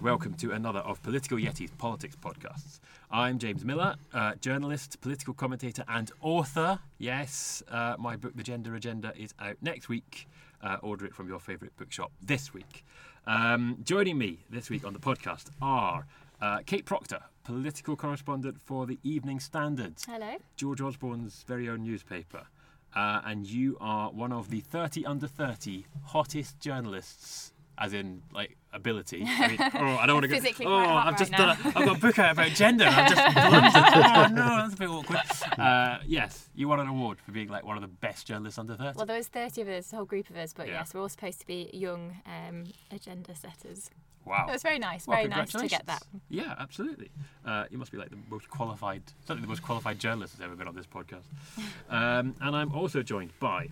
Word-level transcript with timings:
and 0.00 0.06
welcome 0.06 0.32
to 0.32 0.52
another 0.52 0.78
of 0.80 1.02
Political 1.02 1.38
Yeti's 1.38 1.70
politics 1.72 2.16
podcasts. 2.16 2.80
I'm 3.10 3.38
James 3.38 3.64
Miller, 3.64 3.96
uh, 4.14 4.34
journalist, 4.36 4.98
political 5.02 5.34
commentator, 5.34 5.84
and 5.88 6.10
author. 6.22 6.78
Yes, 6.96 7.62
uh, 7.70 7.96
my 7.98 8.16
book, 8.16 8.34
The 8.34 8.42
Gender 8.42 8.74
Agenda, 8.74 9.12
is 9.14 9.34
out 9.38 9.56
next 9.60 9.88
week. 9.90 10.26
Uh, 10.62 10.78
order 10.82 11.04
it 11.04 11.14
from 11.14 11.28
your 11.28 11.38
favourite 11.38 11.76
bookshop 11.76 12.12
this 12.22 12.54
week. 12.54 12.84
Um, 13.26 13.78
joining 13.82 14.16
me 14.16 14.38
this 14.48 14.70
week 14.70 14.86
on 14.86 14.94
the 14.94 14.98
podcast 14.98 15.50
are 15.60 16.06
uh, 16.40 16.60
Kate 16.64 16.86
Proctor, 16.86 17.20
political 17.44 17.94
correspondent 17.94 18.58
for 18.64 18.86
the 18.86 18.98
Evening 19.02 19.38
Standard, 19.38 19.94
Hello. 20.06 20.36
George 20.56 20.80
Osborne's 20.80 21.44
very 21.46 21.68
own 21.68 21.82
newspaper. 21.84 22.46
Uh, 22.94 23.20
and 23.24 23.46
you 23.46 23.76
are 23.80 24.10
one 24.10 24.32
of 24.32 24.50
the 24.50 24.60
30 24.60 25.04
under 25.04 25.26
30 25.26 25.84
hottest 26.06 26.58
journalists, 26.58 27.52
as 27.80 27.92
in 27.94 28.22
like 28.32 28.56
ability. 28.72 29.24
I 29.26 29.48
mean, 29.48 29.56
oh, 29.60 29.96
I 29.96 30.06
don't 30.06 30.16
want 30.16 30.24
to 30.24 30.28
go. 30.28 30.34
Physically 30.36 30.66
Oh, 30.66 30.68
quite 30.68 30.86
hot 30.86 31.06
I've 31.08 31.18
just 31.18 31.30
now. 31.32 31.38
done. 31.54 31.58
A, 31.64 31.68
I've 31.68 31.74
got 31.86 31.96
a 31.96 32.00
book 32.00 32.18
out 32.18 32.32
about 32.32 32.48
gender. 32.50 32.84
I've 32.88 33.10
just 33.10 33.34
blundered. 33.34 33.74
Oh 34.04 34.26
no, 34.34 34.56
that's 34.56 34.74
a 34.74 34.76
bit 34.76 34.88
awkward. 34.88 35.20
Uh, 35.58 35.98
yes, 36.06 36.48
you 36.54 36.68
won 36.68 36.78
an 36.80 36.86
award 36.88 37.18
for 37.24 37.32
being 37.32 37.48
like 37.48 37.64
one 37.64 37.76
of 37.76 37.82
the 37.82 37.88
best 37.88 38.26
journalists 38.26 38.58
under 38.58 38.74
30. 38.76 38.96
Well, 38.96 39.06
there 39.06 39.16
was 39.16 39.28
30 39.28 39.62
of 39.62 39.68
us, 39.68 39.92
a 39.92 39.96
whole 39.96 40.04
group 40.04 40.28
of 40.30 40.36
us, 40.36 40.52
but 40.52 40.68
Yeah. 40.68 40.74
yes, 40.74 40.92
we're 40.94 41.00
all 41.00 41.08
supposed 41.08 41.40
to 41.40 41.46
be 41.46 41.70
young 41.72 42.16
um, 42.26 42.64
agenda 42.92 43.34
setters. 43.34 43.90
wow. 44.26 44.46
It 44.48 44.52
was 44.52 44.62
very 44.62 44.78
nice, 44.78 45.06
Well, 45.06 45.16
very 45.16 45.28
nice 45.28 45.52
to 45.52 45.66
get 45.66 45.86
that. 45.86 46.02
Yeah, 46.28 46.54
absolutely. 46.58 47.10
Uh, 47.44 47.64
you 47.70 47.78
must 47.78 47.90
be 47.90 47.98
like 47.98 48.10
the 48.10 48.18
most 48.28 48.48
qualified, 48.50 49.02
certainly 49.22 49.42
the 49.42 49.48
most 49.48 49.62
qualified 49.62 49.98
journalist 49.98 50.34
that's 50.34 50.44
ever 50.44 50.54
been 50.54 50.68
on 50.68 50.74
this 50.76 50.86
podcast. 50.86 51.24
Um, 51.90 52.36
and 52.40 52.54
I'm 52.54 52.72
also 52.72 53.02
joined 53.02 53.32
by 53.40 53.68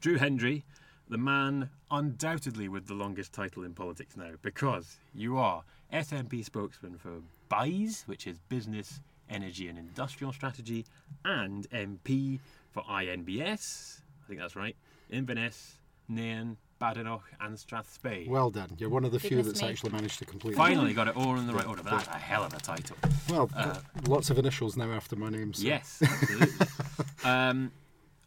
Drew 0.00 0.16
Hendry, 0.16 0.64
the 1.08 1.18
man 1.18 1.70
undoubtedly 1.90 2.68
with 2.68 2.86
the 2.86 2.94
longest 2.94 3.32
title 3.32 3.62
in 3.64 3.74
politics 3.74 4.16
now, 4.16 4.30
because 4.42 4.96
you 5.14 5.36
are 5.38 5.62
SNP 5.92 6.44
spokesman 6.44 6.98
for 6.98 7.20
BIES, 7.48 8.02
which 8.06 8.26
is 8.26 8.38
Business, 8.48 9.00
Energy 9.30 9.68
and 9.68 9.78
Industrial 9.78 10.32
Strategy, 10.32 10.84
and 11.24 11.68
MP 11.70 12.40
for 12.72 12.82
INBS, 12.84 14.00
I 14.24 14.28
think 14.28 14.40
that's 14.40 14.56
right, 14.56 14.76
Inverness, 15.10 15.76
Nairn, 16.08 16.56
Badenoch, 16.80 17.22
and 17.40 17.56
Strathspey. 17.56 18.28
Well 18.28 18.50
done. 18.50 18.70
You're 18.78 18.90
one 18.90 19.04
of 19.04 19.12
the 19.12 19.18
few 19.20 19.42
that's 19.42 19.62
me. 19.62 19.68
actually 19.68 19.92
managed 19.92 20.18
to 20.18 20.24
complete 20.26 20.52
it. 20.52 20.56
Finally 20.56 20.92
got 20.92 21.08
it 21.08 21.16
all 21.16 21.36
in 21.36 21.46
the 21.46 21.54
right 21.54 21.66
order, 21.66 21.82
but 21.82 21.90
that's 21.92 22.08
a 22.08 22.18
hell 22.18 22.44
of 22.44 22.52
a 22.52 22.58
title. 22.58 22.96
Well, 23.30 23.48
Uh, 23.56 23.78
lots 24.06 24.28
of 24.30 24.38
initials 24.38 24.76
now 24.76 24.92
after 24.92 25.16
my 25.16 25.30
name. 25.30 25.54
So. 25.54 25.66
Yes, 25.66 26.02
absolutely. 26.02 26.66
um, 27.24 27.72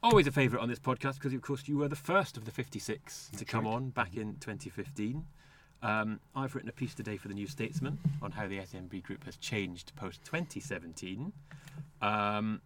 always 0.02 0.28
a 0.28 0.32
favourite 0.32 0.62
on 0.62 0.70
this 0.70 0.80
podcast 0.80 1.16
because, 1.16 1.34
of 1.34 1.42
course, 1.42 1.68
you 1.68 1.78
were 1.78 1.88
the 1.88 1.96
first 1.96 2.38
of 2.38 2.46
the 2.46 2.52
56 2.52 3.32
to 3.38 3.46
come 3.46 3.66
right. 3.66 3.74
on 3.74 3.90
back 3.90 4.16
in 4.16 4.36
2015. 4.40 5.26
Um, 5.82 6.20
I've 6.36 6.56
written 6.56 6.70
a 6.70 6.74
piece 6.74 6.94
today 6.94 7.18
for 7.18 7.30
the 7.30 7.34
New 7.34 7.48
Statesman 7.48 8.00
on 8.22 8.32
how 8.32 8.48
the 8.48 8.60
SNP 8.60 9.02
group 9.04 9.24
has 9.26 9.38
changed 9.38 9.94
post 9.96 10.24
2017. 10.26 11.32
Um, 12.02 12.62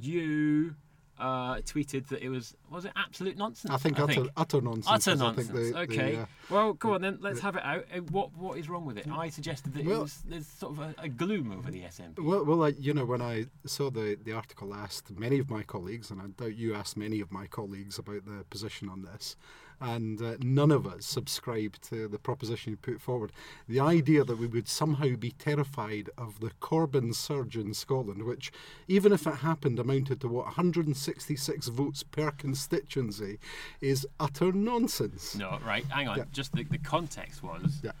you 0.00 0.74
uh, 1.20 1.56
tweeted 1.60 2.08
that 2.08 2.22
it 2.22 2.28
was 2.30 2.56
was 2.70 2.84
it 2.84 2.92
absolute 2.96 3.36
nonsense? 3.36 3.72
I 3.72 3.76
think 3.76 3.98
utter, 4.00 4.24
utter 4.36 4.60
nonsense. 4.60 5.06
Utter 5.06 5.10
I 5.12 5.14
nonsense. 5.26 5.48
think 5.48 5.58
the- 5.58 5.72
the, 5.72 5.78
okay. 5.80 6.16
uh, 6.16 6.26
well, 6.50 6.72
go 6.72 6.94
on 6.94 7.02
then. 7.02 7.18
Let's 7.20 7.40
have 7.40 7.56
it 7.56 7.62
out. 7.64 7.84
Uh, 7.94 8.00
What 8.10 8.32
what 8.36 8.58
is 8.58 8.68
wrong 8.68 8.86
with 8.86 8.96
it? 8.98 9.06
I 9.10 9.28
suggested 9.28 9.74
that 9.74 9.80
it 9.80 9.86
Well- 9.86 10.02
was, 10.02 10.22
there's 10.26 10.46
sort 10.46 10.72
of 10.72 10.78
a, 10.80 10.94
a 10.98 11.08
gloom 11.08 11.52
over 11.52 11.70
the 11.70 11.82
SNP. 11.82 12.18
Well, 12.20 12.44
well, 12.44 12.64
I, 12.64 12.68
you 12.68 12.94
know, 12.94 13.04
when 13.04 13.22
I 13.22 13.46
saw 13.66 13.90
the, 13.90 14.16
the 14.24 14.32
article, 14.32 14.72
I 14.72 14.78
asked 14.80 15.10
many 15.18 15.38
of 15.38 15.50
my 15.50 15.62
colleagues, 15.62 16.10
and 16.10 16.20
I 16.20 16.26
doubt 16.28 16.56
you 16.56 16.74
asked 16.74 16.96
many 16.96 17.20
of 17.20 17.30
my 17.30 17.46
colleagues 17.46 17.98
about 17.98 18.24
the 18.24 18.44
position 18.50 18.88
on 18.88 19.02
this, 19.02 19.36
and 19.80 20.20
uh, 20.20 20.36
none 20.40 20.70
of 20.70 20.86
us 20.86 21.06
subscribe 21.06 21.80
to 21.82 22.06
the 22.08 22.18
proposition 22.18 22.70
you 22.72 22.76
put 22.76 23.00
forward. 23.00 23.32
The 23.68 23.80
idea 23.80 24.24
that 24.24 24.38
we 24.38 24.46
would 24.46 24.68
somehow 24.68 25.16
be 25.16 25.30
terrified 25.32 26.10
of 26.18 26.40
the 26.40 26.50
Corbyn 26.60 27.14
surge 27.14 27.56
in 27.56 27.72
Scotland, 27.74 28.24
which, 28.24 28.52
even 28.88 29.12
if 29.12 29.26
it 29.26 29.36
happened, 29.36 29.78
amounted 29.78 30.20
to 30.20 30.28
what 30.28 30.44
166 30.46 31.68
votes 31.68 32.02
per 32.02 32.30
constituency, 32.30 33.38
is 33.80 34.06
utter 34.18 34.52
nonsense. 34.52 35.34
No, 35.36 35.58
right. 35.64 35.84
Hang 35.86 36.08
on. 36.08 36.18
Yeah. 36.18 36.24
Just 36.32 36.52
the, 36.52 36.64
the 36.64 36.78
context 36.78 37.42
was 37.42 37.80
Yeah. 37.82 37.92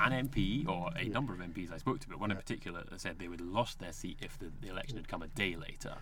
an 0.00 0.28
MP 0.28 0.68
or 0.68 0.90
a 0.96 1.04
number 1.08 1.32
of 1.32 1.40
MPs 1.40 1.72
I 1.72 1.78
spoke 1.78 2.00
to, 2.00 2.08
but 2.08 2.20
one 2.20 2.30
in 2.30 2.36
particular 2.36 2.84
said 2.96 3.18
they 3.18 3.28
would 3.28 3.40
have 3.40 3.48
lost 3.48 3.78
their 3.78 3.92
seat 3.92 4.18
if 4.20 4.38
the, 4.38 4.46
the 4.60 4.68
election 4.68 4.96
had 4.96 5.08
come 5.08 5.22
a 5.22 5.28
day 5.28 5.56
later. 5.56 5.94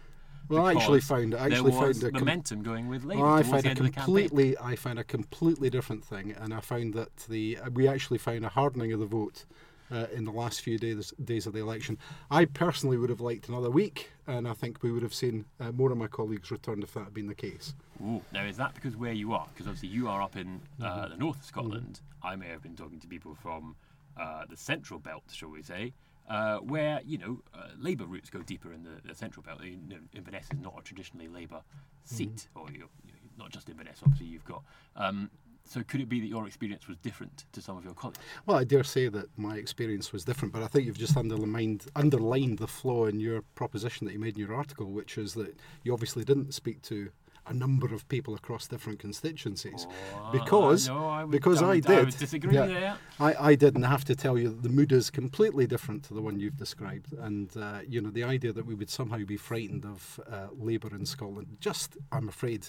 Well, 0.50 0.66
I 0.66 0.72
actually 0.72 1.00
found 1.00 1.34
I 1.34 1.46
actually 1.46 1.72
found 1.72 2.02
a 2.02 2.10
com- 2.10 2.20
momentum 2.20 2.62
going 2.62 2.88
with 2.88 3.04
Labour 3.04 3.26
I 3.26 3.42
found 3.42 3.64
a 3.66 3.68
end 3.70 3.78
of 3.78 3.86
the 3.86 3.90
campaign. 3.92 4.04
completely, 4.04 4.58
I 4.58 4.76
found 4.76 4.98
a 4.98 5.04
completely 5.04 5.70
different 5.70 6.04
thing, 6.04 6.32
and 6.32 6.52
I 6.52 6.60
found 6.60 6.94
that 6.94 7.16
the 7.28 7.58
we 7.72 7.86
actually 7.88 8.18
found 8.18 8.44
a 8.44 8.48
hardening 8.48 8.92
of 8.92 9.00
the 9.00 9.06
vote 9.06 9.44
uh, 9.92 10.06
in 10.12 10.24
the 10.24 10.30
last 10.32 10.60
few 10.60 10.78
days 10.78 11.12
days 11.24 11.46
of 11.46 11.52
the 11.52 11.60
election. 11.60 11.98
I 12.30 12.44
personally 12.44 12.96
would 12.96 13.10
have 13.10 13.20
liked 13.20 13.48
another 13.48 13.70
week, 13.70 14.10
and 14.26 14.46
I 14.48 14.52
think 14.54 14.82
we 14.82 14.90
would 14.92 15.02
have 15.02 15.14
seen 15.14 15.44
uh, 15.60 15.72
more 15.72 15.90
of 15.92 15.98
my 15.98 16.08
colleagues 16.08 16.50
returned 16.50 16.82
if 16.82 16.94
that 16.94 17.04
had 17.04 17.14
been 17.14 17.26
the 17.28 17.34
case. 17.34 17.74
Ooh. 18.02 18.20
Now, 18.32 18.44
is 18.44 18.56
that 18.56 18.74
because 18.74 18.96
where 18.96 19.12
you 19.12 19.32
are? 19.34 19.46
Because 19.52 19.66
obviously 19.66 19.90
you 19.90 20.08
are 20.08 20.20
up 20.22 20.36
in 20.36 20.60
uh, 20.82 20.84
Mm-hmm. 20.84 21.10
the 21.10 21.16
north 21.16 21.38
of 21.38 21.44
Scotland. 21.44 22.00
I 22.22 22.34
may 22.36 22.48
have 22.48 22.62
been 22.62 22.76
talking 22.76 22.98
to 23.00 23.06
people 23.06 23.34
from 23.40 23.76
uh, 24.18 24.44
the 24.50 24.56
central 24.56 24.98
belt, 24.98 25.22
shall 25.32 25.48
we 25.50 25.62
say, 25.62 25.92
uh, 26.30 26.58
where 26.58 27.00
you 27.04 27.18
know 27.18 27.42
uh, 27.52 27.68
Labour 27.78 28.06
roots 28.06 28.30
go 28.30 28.40
deeper 28.40 28.72
in 28.72 28.82
the, 28.84 29.06
the 29.06 29.14
central 29.14 29.42
belt. 29.42 29.62
You 29.62 29.76
know, 29.88 29.96
Inverness 30.14 30.46
is 30.52 30.60
not 30.60 30.74
a 30.78 30.82
traditionally 30.82 31.28
Labour 31.28 31.60
seat, 32.04 32.48
Mm-hmm. 32.54 32.58
or 32.60 32.70
you're, 32.70 32.88
you're 33.04 33.16
not 33.36 33.50
just 33.50 33.68
Inverness. 33.68 33.98
Obviously, 34.02 34.26
you've 34.28 34.44
got. 34.44 34.62
Um, 34.96 35.30
so 35.64 35.82
could 35.82 36.00
it 36.00 36.08
be 36.08 36.20
that 36.20 36.26
your 36.26 36.46
experience 36.46 36.88
was 36.88 36.96
different 36.98 37.44
to 37.52 37.60
some 37.60 37.76
of 37.76 37.84
your 37.84 37.94
colleagues? 37.94 38.18
Well, 38.46 38.56
I 38.56 38.64
dare 38.64 38.82
say 38.82 39.08
that 39.08 39.26
my 39.36 39.56
experience 39.56 40.12
was 40.12 40.24
different, 40.24 40.52
but 40.54 40.62
I 40.62 40.66
think 40.66 40.86
you've 40.86 40.98
just 40.98 41.16
underlined 41.16 41.86
underlined 41.94 42.58
the 42.58 42.66
flaw 42.66 43.06
in 43.06 43.20
your 43.20 43.42
proposition 43.54 44.06
that 44.06 44.12
you 44.14 44.18
made 44.18 44.34
in 44.36 44.40
your 44.46 44.54
article, 44.54 44.86
which 44.86 45.18
is 45.18 45.34
that 45.34 45.54
you 45.84 45.92
obviously 45.92 46.24
didn't 46.24 46.54
speak 46.54 46.80
to 46.82 47.10
a 47.50 47.54
number 47.54 47.88
of 47.96 48.00
people 48.08 48.32
across 48.34 48.66
different 48.68 48.98
constituencies 49.00 49.86
Oh, 50.14 50.30
because 50.32 50.88
no, 50.88 51.06
I 51.08 51.24
would- 51.24 51.32
because 51.32 51.60
I 51.62 51.66
I, 51.66 51.74
would- 51.74 51.84
did 51.86 51.98
I 51.98 52.04
would 52.04 52.16
disagree 52.26 52.56
there. 52.56 52.96
I, 53.18 53.30
I 53.50 53.54
did, 53.62 53.74
and 53.76 53.84
I 53.84 53.90
have 53.96 54.04
to 54.12 54.16
tell 54.24 54.38
you 54.38 54.48
that 54.48 54.62
the 54.62 54.68
mood 54.78 54.92
is 54.92 55.10
completely 55.10 55.66
different 55.66 56.00
to 56.04 56.14
the 56.14 56.22
one 56.22 56.38
you've 56.40 56.56
described. 56.56 57.12
And, 57.26 57.48
uh, 57.56 57.80
you 57.92 58.00
know, 58.00 58.10
the 58.10 58.24
idea 58.24 58.52
that 58.52 58.64
we 58.70 58.74
would 58.74 58.88
somehow 58.90 59.18
be 59.24 59.36
frightened 59.36 59.84
of 59.84 60.00
uh, 60.30 60.46
Labour 60.68 60.90
in 60.94 61.04
Scotland, 61.06 61.48
just, 61.60 61.96
I'm 62.12 62.28
afraid. 62.28 62.68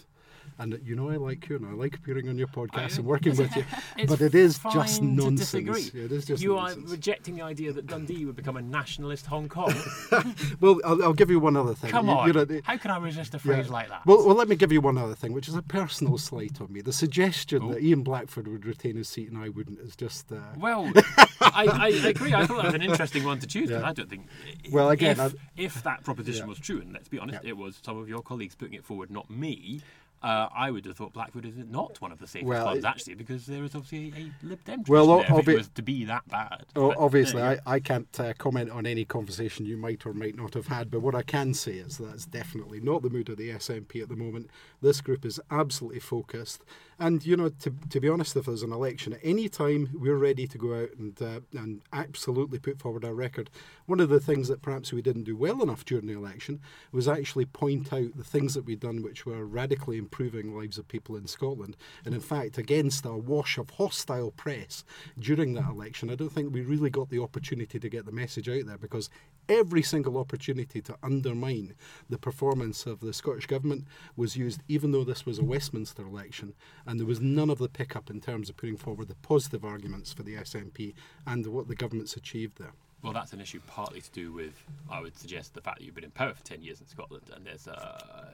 And, 0.60 0.80
you 0.86 0.96
know, 0.96 1.10
I 1.10 1.16
like 1.16 1.50
you, 1.50 1.56
and 1.56 1.66
I 1.66 1.72
like 1.72 1.96
appearing 1.96 2.30
on 2.30 2.38
your 2.38 2.48
podcast 2.48 2.98
and 2.98 3.06
working 3.06 3.36
with 3.36 3.56
you. 3.56 3.64
But 4.08 4.22
it 4.22 4.36
is 4.36 4.60
just 4.72 5.02
nonsense. 5.02 5.40
disagree. 5.40 6.02
It 6.04 6.12
is 6.12 6.26
just 6.26 6.44
you 6.44 6.56
nonsense. 6.56 6.88
are 6.90 6.92
rejecting 6.92 7.36
the 7.36 7.42
idea 7.42 7.74
that 7.74 7.88
Dundee 7.88 8.26
would 8.26 8.36
become 8.36 8.58
a 8.58 8.62
nationalist 8.62 9.26
Hong 9.28 9.50
Kong. 9.50 9.74
Well, 10.60 10.80
I'll, 10.86 11.04
I'll 11.04 11.14
give 11.14 11.32
you 11.32 11.40
one 11.40 11.56
other 11.56 11.74
thing. 11.74 11.90
Come 11.92 12.08
You- 12.08 12.14
on. 12.14 12.28
you 12.28 12.34
know, 12.34 12.46
the- 12.46 12.62
How 12.64 12.78
can 12.78 12.92
I 12.92 12.98
resist 12.98 13.34
a 13.34 13.38
yeah. 13.38 13.42
phrase 13.42 13.70
like 13.70 13.90
that? 13.90 14.06
Well, 14.06 14.26
well, 14.26 14.36
let 14.36 14.48
me 14.48 14.56
give 14.56 14.72
you 14.72 14.82
one 14.82 14.98
other 14.98 15.16
thing, 15.16 15.34
which 15.34 15.48
is 15.48 15.56
a 15.56 15.62
personal 15.64 16.18
slight 16.18 16.60
on 16.62 16.72
me. 16.72 16.82
The 16.82 16.94
suggestion 16.94 17.64
Oh. 17.64 17.74
that 17.74 17.82
Ian 17.82 18.04
Blackford 18.04 18.48
would 18.48 18.66
retain 18.66 18.96
his 18.98 19.10
seat 19.10 19.30
and 19.32 19.38
I 19.38 19.50
wouldn't 19.50 19.80
is 19.80 19.96
just. 19.96 20.32
Uh, 20.32 20.36
Well, 20.58 20.92
I, 21.42 21.66
I 21.66 21.88
agree. 22.08 22.34
I 22.34 22.46
thought 22.46 22.58
that 22.58 22.66
was 22.66 22.74
an 22.76 22.82
interesting 22.84 23.24
one 23.24 23.40
to 23.40 23.48
choose 23.48 23.70
Yeah. 23.72 23.88
I 23.88 23.94
don't 23.94 24.10
think. 24.10 24.28
Well, 24.72 24.90
again, 24.92 25.20
if, 25.20 25.34
if 25.58 25.84
that 25.84 26.04
proposition 26.04 26.44
Yeah. 26.46 26.50
was 26.50 26.60
true, 26.60 26.82
and 26.82 26.94
let's 26.94 27.08
be 27.08 27.18
honest, 27.20 27.40
Yeah. 27.44 27.50
it 27.52 27.58
was 27.58 27.80
some 27.82 27.98
of 27.98 28.08
your 28.08 28.22
colleagues 28.22 28.54
putting 28.56 28.76
it 28.76 28.84
forward, 28.86 29.10
not 29.10 29.30
me. 29.30 29.82
Uh, 30.24 30.48
I 30.56 30.70
would 30.70 30.86
have 30.86 30.96
thought 30.98 31.14
Blackford 31.14 31.46
is 31.46 31.56
not 31.58 32.00
one 32.00 32.12
of 32.12 32.20
the 32.20 32.28
safest 32.28 32.48
Well, 32.48 32.64
clubs, 32.66 32.80
it- 32.80 32.86
actually, 32.86 33.16
because 33.16 33.48
there 33.48 33.64
is 33.64 33.74
obviously 33.74 34.14
a, 34.16 34.46
Lib 34.46 34.64
Dem 34.66 34.84
Well, 34.88 35.08
there 35.08 35.40
if 35.40 35.48
it 35.48 35.58
was 35.58 35.68
to 35.70 35.82
be 35.82 36.06
that 36.06 36.28
bad. 36.28 36.66
Oh, 36.76 36.90
But, 36.90 36.98
obviously, 37.00 37.42
I, 37.42 37.58
I 37.66 37.80
can't 37.80 38.20
uh, 38.20 38.34
comment 38.38 38.70
on 38.70 38.86
any 38.86 39.04
conversation 39.04 39.66
you 39.66 39.78
might 39.78 40.06
or 40.06 40.14
might 40.14 40.36
not 40.36 40.54
have 40.54 40.68
had, 40.68 40.92
but 40.92 41.02
what 41.02 41.16
I 41.16 41.24
can 41.24 41.56
say 41.56 41.74
is 41.74 41.98
that's 41.98 42.26
definitely 42.26 42.80
not 42.80 43.02
the 43.02 43.10
mood 43.10 43.30
of 43.30 43.38
the 43.38 43.50
SNP 43.50 44.00
at 44.02 44.10
the 44.10 44.16
moment. 44.16 44.50
This 44.80 45.02
group 45.02 45.26
is 45.26 45.40
absolutely 45.50 46.02
focused. 46.02 46.64
And, 47.02 47.26
you 47.26 47.36
know, 47.36 47.50
to, 47.50 47.74
to 47.90 48.00
be 48.00 48.08
honest, 48.08 48.38
if 48.38 48.46
there's 48.46 48.62
an 48.62 48.72
election, 48.72 49.14
at 49.14 49.22
any 49.24 49.50
time 49.50 49.90
we're 49.92 50.18
ready 50.18 50.46
to 50.46 50.58
go 50.60 50.84
out 50.84 50.92
and, 51.00 51.20
uh, 51.20 51.40
and 51.58 51.82
absolutely 51.92 52.60
put 52.60 52.78
forward 52.78 53.04
our 53.04 53.16
record. 53.16 53.50
One 53.88 54.00
of 54.00 54.10
the 54.10 54.20
things 54.20 54.48
that 54.50 54.62
perhaps 54.62 54.94
we 54.94 55.02
didn't 55.02 55.24
do 55.24 55.36
well 55.36 55.64
enough 55.64 55.84
during 55.84 56.06
the 56.06 56.14
election 56.14 56.62
was 56.92 57.08
actually 57.08 57.46
point 57.46 57.92
out 57.92 58.16
the 58.16 58.24
things 58.24 58.54
that 58.54 58.66
we'd 58.66 58.82
done 58.82 59.02
which 59.02 59.26
were 59.26 59.48
radically 59.48 59.98
improving 59.98 60.56
lives 60.56 60.78
of 60.78 60.88
people 60.88 61.16
in 61.16 61.26
Scotland. 61.26 61.76
And 62.06 62.14
in 62.14 62.22
fact, 62.22 62.60
against 62.60 63.04
a 63.04 63.14
wash 63.14 63.58
of 63.58 63.72
hostile 63.72 64.30
press 64.30 64.84
during 65.18 65.56
that 65.56 65.70
election, 65.70 66.12
I 66.12 66.16
don't 66.16 66.32
think 66.32 66.54
we 66.54 66.62
really 66.62 66.92
got 66.92 67.10
the 67.10 67.24
opportunity 67.24 67.80
to 67.80 67.90
get 67.90 68.06
the 68.06 68.12
message 68.12 68.48
out 68.48 68.68
there 68.68 68.78
because 68.78 69.10
every 69.50 69.82
single 69.82 70.18
opportunity 70.18 70.82
to 70.82 70.96
undermine 71.04 71.74
the 72.10 72.18
performance 72.18 72.86
of 72.86 73.00
the 73.00 73.12
Scottish 73.12 73.48
Government 73.48 73.86
was 74.16 74.38
used, 74.38 74.62
even 74.68 74.92
though 74.92 75.04
this 75.04 75.26
was 75.26 75.40
a 75.40 75.44
Westminster 75.44 76.04
election, 76.04 76.54
there 77.00 77.08
was 77.08 77.20
none 77.22 77.50
of 77.50 77.58
the 77.60 77.70
pickup 77.70 78.10
in 78.10 78.22
terms 78.22 78.50
of 78.50 78.58
putting 78.58 78.78
forward 78.78 79.08
the 79.08 79.16
positive 79.16 79.64
arguments 79.64 80.14
for 80.14 80.24
the 80.24 80.36
SNP 80.36 80.94
and 81.26 81.46
what 81.48 81.68
the 81.68 81.76
government's 81.76 82.16
achieved 82.16 82.58
there. 82.60 82.74
Well, 83.04 83.14
that's 83.14 83.34
an 83.34 83.42
issue 83.42 83.60
partly 83.66 84.02
to 84.02 84.12
do 84.12 84.32
with, 84.32 84.54
I 84.90 85.02
would 85.02 85.18
suggest, 85.18 85.54
the 85.56 85.62
fact 85.62 85.80
that 85.80 85.86
you've 85.86 85.96
been 85.96 86.04
in 86.04 86.12
power 86.12 86.34
for 86.34 86.44
10 86.44 86.62
years 86.62 86.82
in 86.82 86.88
Scotland 86.88 87.24
and 87.36 87.46
there's 87.46 87.68
uh, 87.68 88.34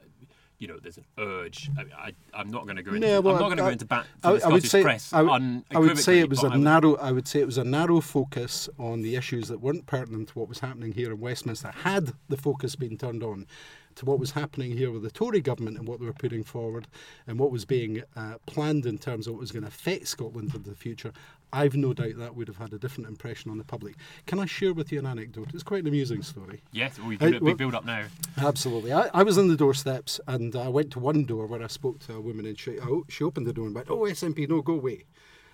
you 0.58 0.66
know, 0.66 0.76
there's 0.82 0.98
an 0.98 1.04
urge. 1.18 1.70
I, 1.78 2.08
I, 2.08 2.12
I'm 2.34 2.50
not 2.50 2.64
going 2.64 2.76
to 2.76 2.82
go 2.82 2.92
into. 2.92 3.06
Yeah, 3.06 3.18
well, 3.20 3.36
I'm 3.36 3.40
not 3.40 3.46
going 3.46 3.58
to 3.58 3.62
go 3.62 3.68
into 3.68 3.86
I, 4.24 4.32
the 4.32 4.44
I 4.44 4.48
would 4.48 4.64
say 4.64 4.82
press. 4.82 5.12
I, 5.12 5.22
would- 5.22 5.62
I 5.70 5.78
would 5.78 5.98
say 5.98 6.18
it 6.18 6.28
was 6.28 6.42
a 6.42 6.46
unequivocally, 6.46 6.58
would- 6.58 6.64
narrow. 6.64 6.96
I 6.96 7.12
would 7.12 7.28
say 7.28 7.40
it 7.40 7.46
was 7.46 7.58
a 7.58 7.64
narrow 7.64 8.00
focus 8.00 8.68
on 8.78 9.02
the 9.02 9.14
issues 9.14 9.46
that 9.48 9.60
weren't 9.60 9.86
pertinent 9.86 10.28
to 10.30 10.38
what 10.38 10.48
was 10.48 10.58
happening 10.58 10.92
here 10.92 11.12
in 11.12 11.20
Westminster. 11.20 11.70
Had 11.70 12.12
the 12.28 12.36
focus 12.36 12.74
been 12.74 12.98
turned 12.98 13.22
on 13.22 13.46
to 13.98 14.04
what 14.04 14.18
was 14.20 14.30
happening 14.30 14.76
here 14.76 14.90
with 14.92 15.02
the 15.02 15.10
Tory 15.10 15.40
government 15.40 15.76
and 15.76 15.86
what 15.86 15.98
they 16.00 16.06
were 16.06 16.12
putting 16.12 16.44
forward 16.44 16.86
and 17.26 17.38
what 17.38 17.50
was 17.50 17.64
being 17.64 18.02
uh, 18.16 18.34
planned 18.46 18.86
in 18.86 18.96
terms 18.96 19.26
of 19.26 19.34
what 19.34 19.40
was 19.40 19.50
going 19.52 19.62
to 19.64 19.68
affect 19.68 20.06
Scotland 20.06 20.54
into 20.54 20.70
the 20.70 20.76
future, 20.76 21.12
I've 21.52 21.74
no 21.74 21.92
doubt 21.92 22.16
that 22.18 22.36
would 22.36 22.46
have 22.46 22.58
had 22.58 22.72
a 22.72 22.78
different 22.78 23.08
impression 23.08 23.50
on 23.50 23.58
the 23.58 23.64
public. 23.64 23.96
Can 24.26 24.38
I 24.38 24.46
share 24.46 24.72
with 24.72 24.92
you 24.92 25.00
an 25.00 25.06
anecdote? 25.06 25.48
It's 25.52 25.62
quite 25.64 25.82
an 25.82 25.88
amusing 25.88 26.22
story. 26.22 26.62
Yes, 26.72 26.98
we 27.00 27.16
Hey, 27.16 27.32
can 27.32 27.44
well- 27.44 27.54
build 27.54 27.74
up 27.74 27.84
now. 27.84 28.04
Absolutely. 28.36 28.92
I, 28.92 29.08
I 29.12 29.22
was 29.24 29.36
on 29.36 29.48
the 29.48 29.56
doorsteps 29.56 30.20
and 30.28 30.54
I 30.54 30.68
went 30.68 30.92
to 30.92 31.00
one 31.00 31.24
door 31.24 31.46
where 31.46 31.62
I 31.62 31.66
spoke 31.66 31.98
to 32.06 32.14
a 32.14 32.20
woman 32.20 32.46
and 32.46 32.58
she, 32.58 32.78
oh, 32.78 33.04
she 33.08 33.24
opened 33.24 33.46
the 33.48 33.52
door 33.52 33.66
and 33.66 33.74
went, 33.74 33.90
Oh, 33.90 34.00
SNP, 34.02 34.48
no, 34.48 34.62
go 34.62 34.74
away. 34.74 35.04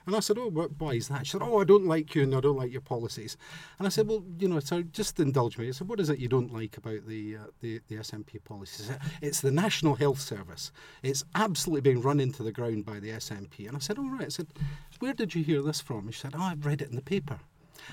And 0.06 0.14
I 0.14 0.20
said, 0.20 0.38
Oh, 0.38 0.50
why 0.50 0.92
is 0.92 1.08
that? 1.08 1.26
She 1.26 1.32
said, 1.32 1.42
Oh, 1.42 1.60
I 1.60 1.64
don't 1.64 1.86
like 1.86 2.14
you 2.14 2.22
and 2.22 2.34
I 2.34 2.40
don't 2.40 2.56
like 2.56 2.72
your 2.72 2.80
policies. 2.80 3.36
And 3.78 3.86
I 3.86 3.90
said, 3.90 4.06
Well, 4.08 4.24
you 4.38 4.48
know, 4.48 4.60
so 4.60 4.82
just 4.82 5.18
indulge 5.20 5.58
me. 5.58 5.68
I 5.68 5.70
said, 5.70 5.88
What 5.88 6.00
is 6.00 6.10
it 6.10 6.18
you 6.18 6.28
don't 6.28 6.52
like 6.52 6.76
about 6.76 7.06
the, 7.06 7.36
uh, 7.36 7.46
the, 7.60 7.80
the 7.88 7.96
SNP 7.96 8.44
policies? 8.44 8.86
Said, 8.86 9.00
It's 9.22 9.40
the 9.40 9.50
National 9.50 9.94
Health 9.94 10.20
Service. 10.20 10.72
It's 11.02 11.24
absolutely 11.34 11.92
being 11.92 12.02
run 12.02 12.20
into 12.20 12.42
the 12.42 12.52
ground 12.52 12.84
by 12.84 13.00
the 13.00 13.10
SNP. 13.10 13.66
And 13.66 13.76
I 13.76 13.80
said, 13.80 13.96
Oh, 13.98 14.08
right. 14.08 14.26
I 14.26 14.28
said, 14.28 14.48
Where 14.98 15.14
did 15.14 15.34
you 15.34 15.42
hear 15.42 15.62
this 15.62 15.80
from? 15.80 16.10
She 16.10 16.20
said, 16.20 16.34
Oh, 16.36 16.42
I've 16.42 16.66
read 16.66 16.82
it 16.82 16.90
in 16.90 16.96
the 16.96 17.02
paper. 17.02 17.38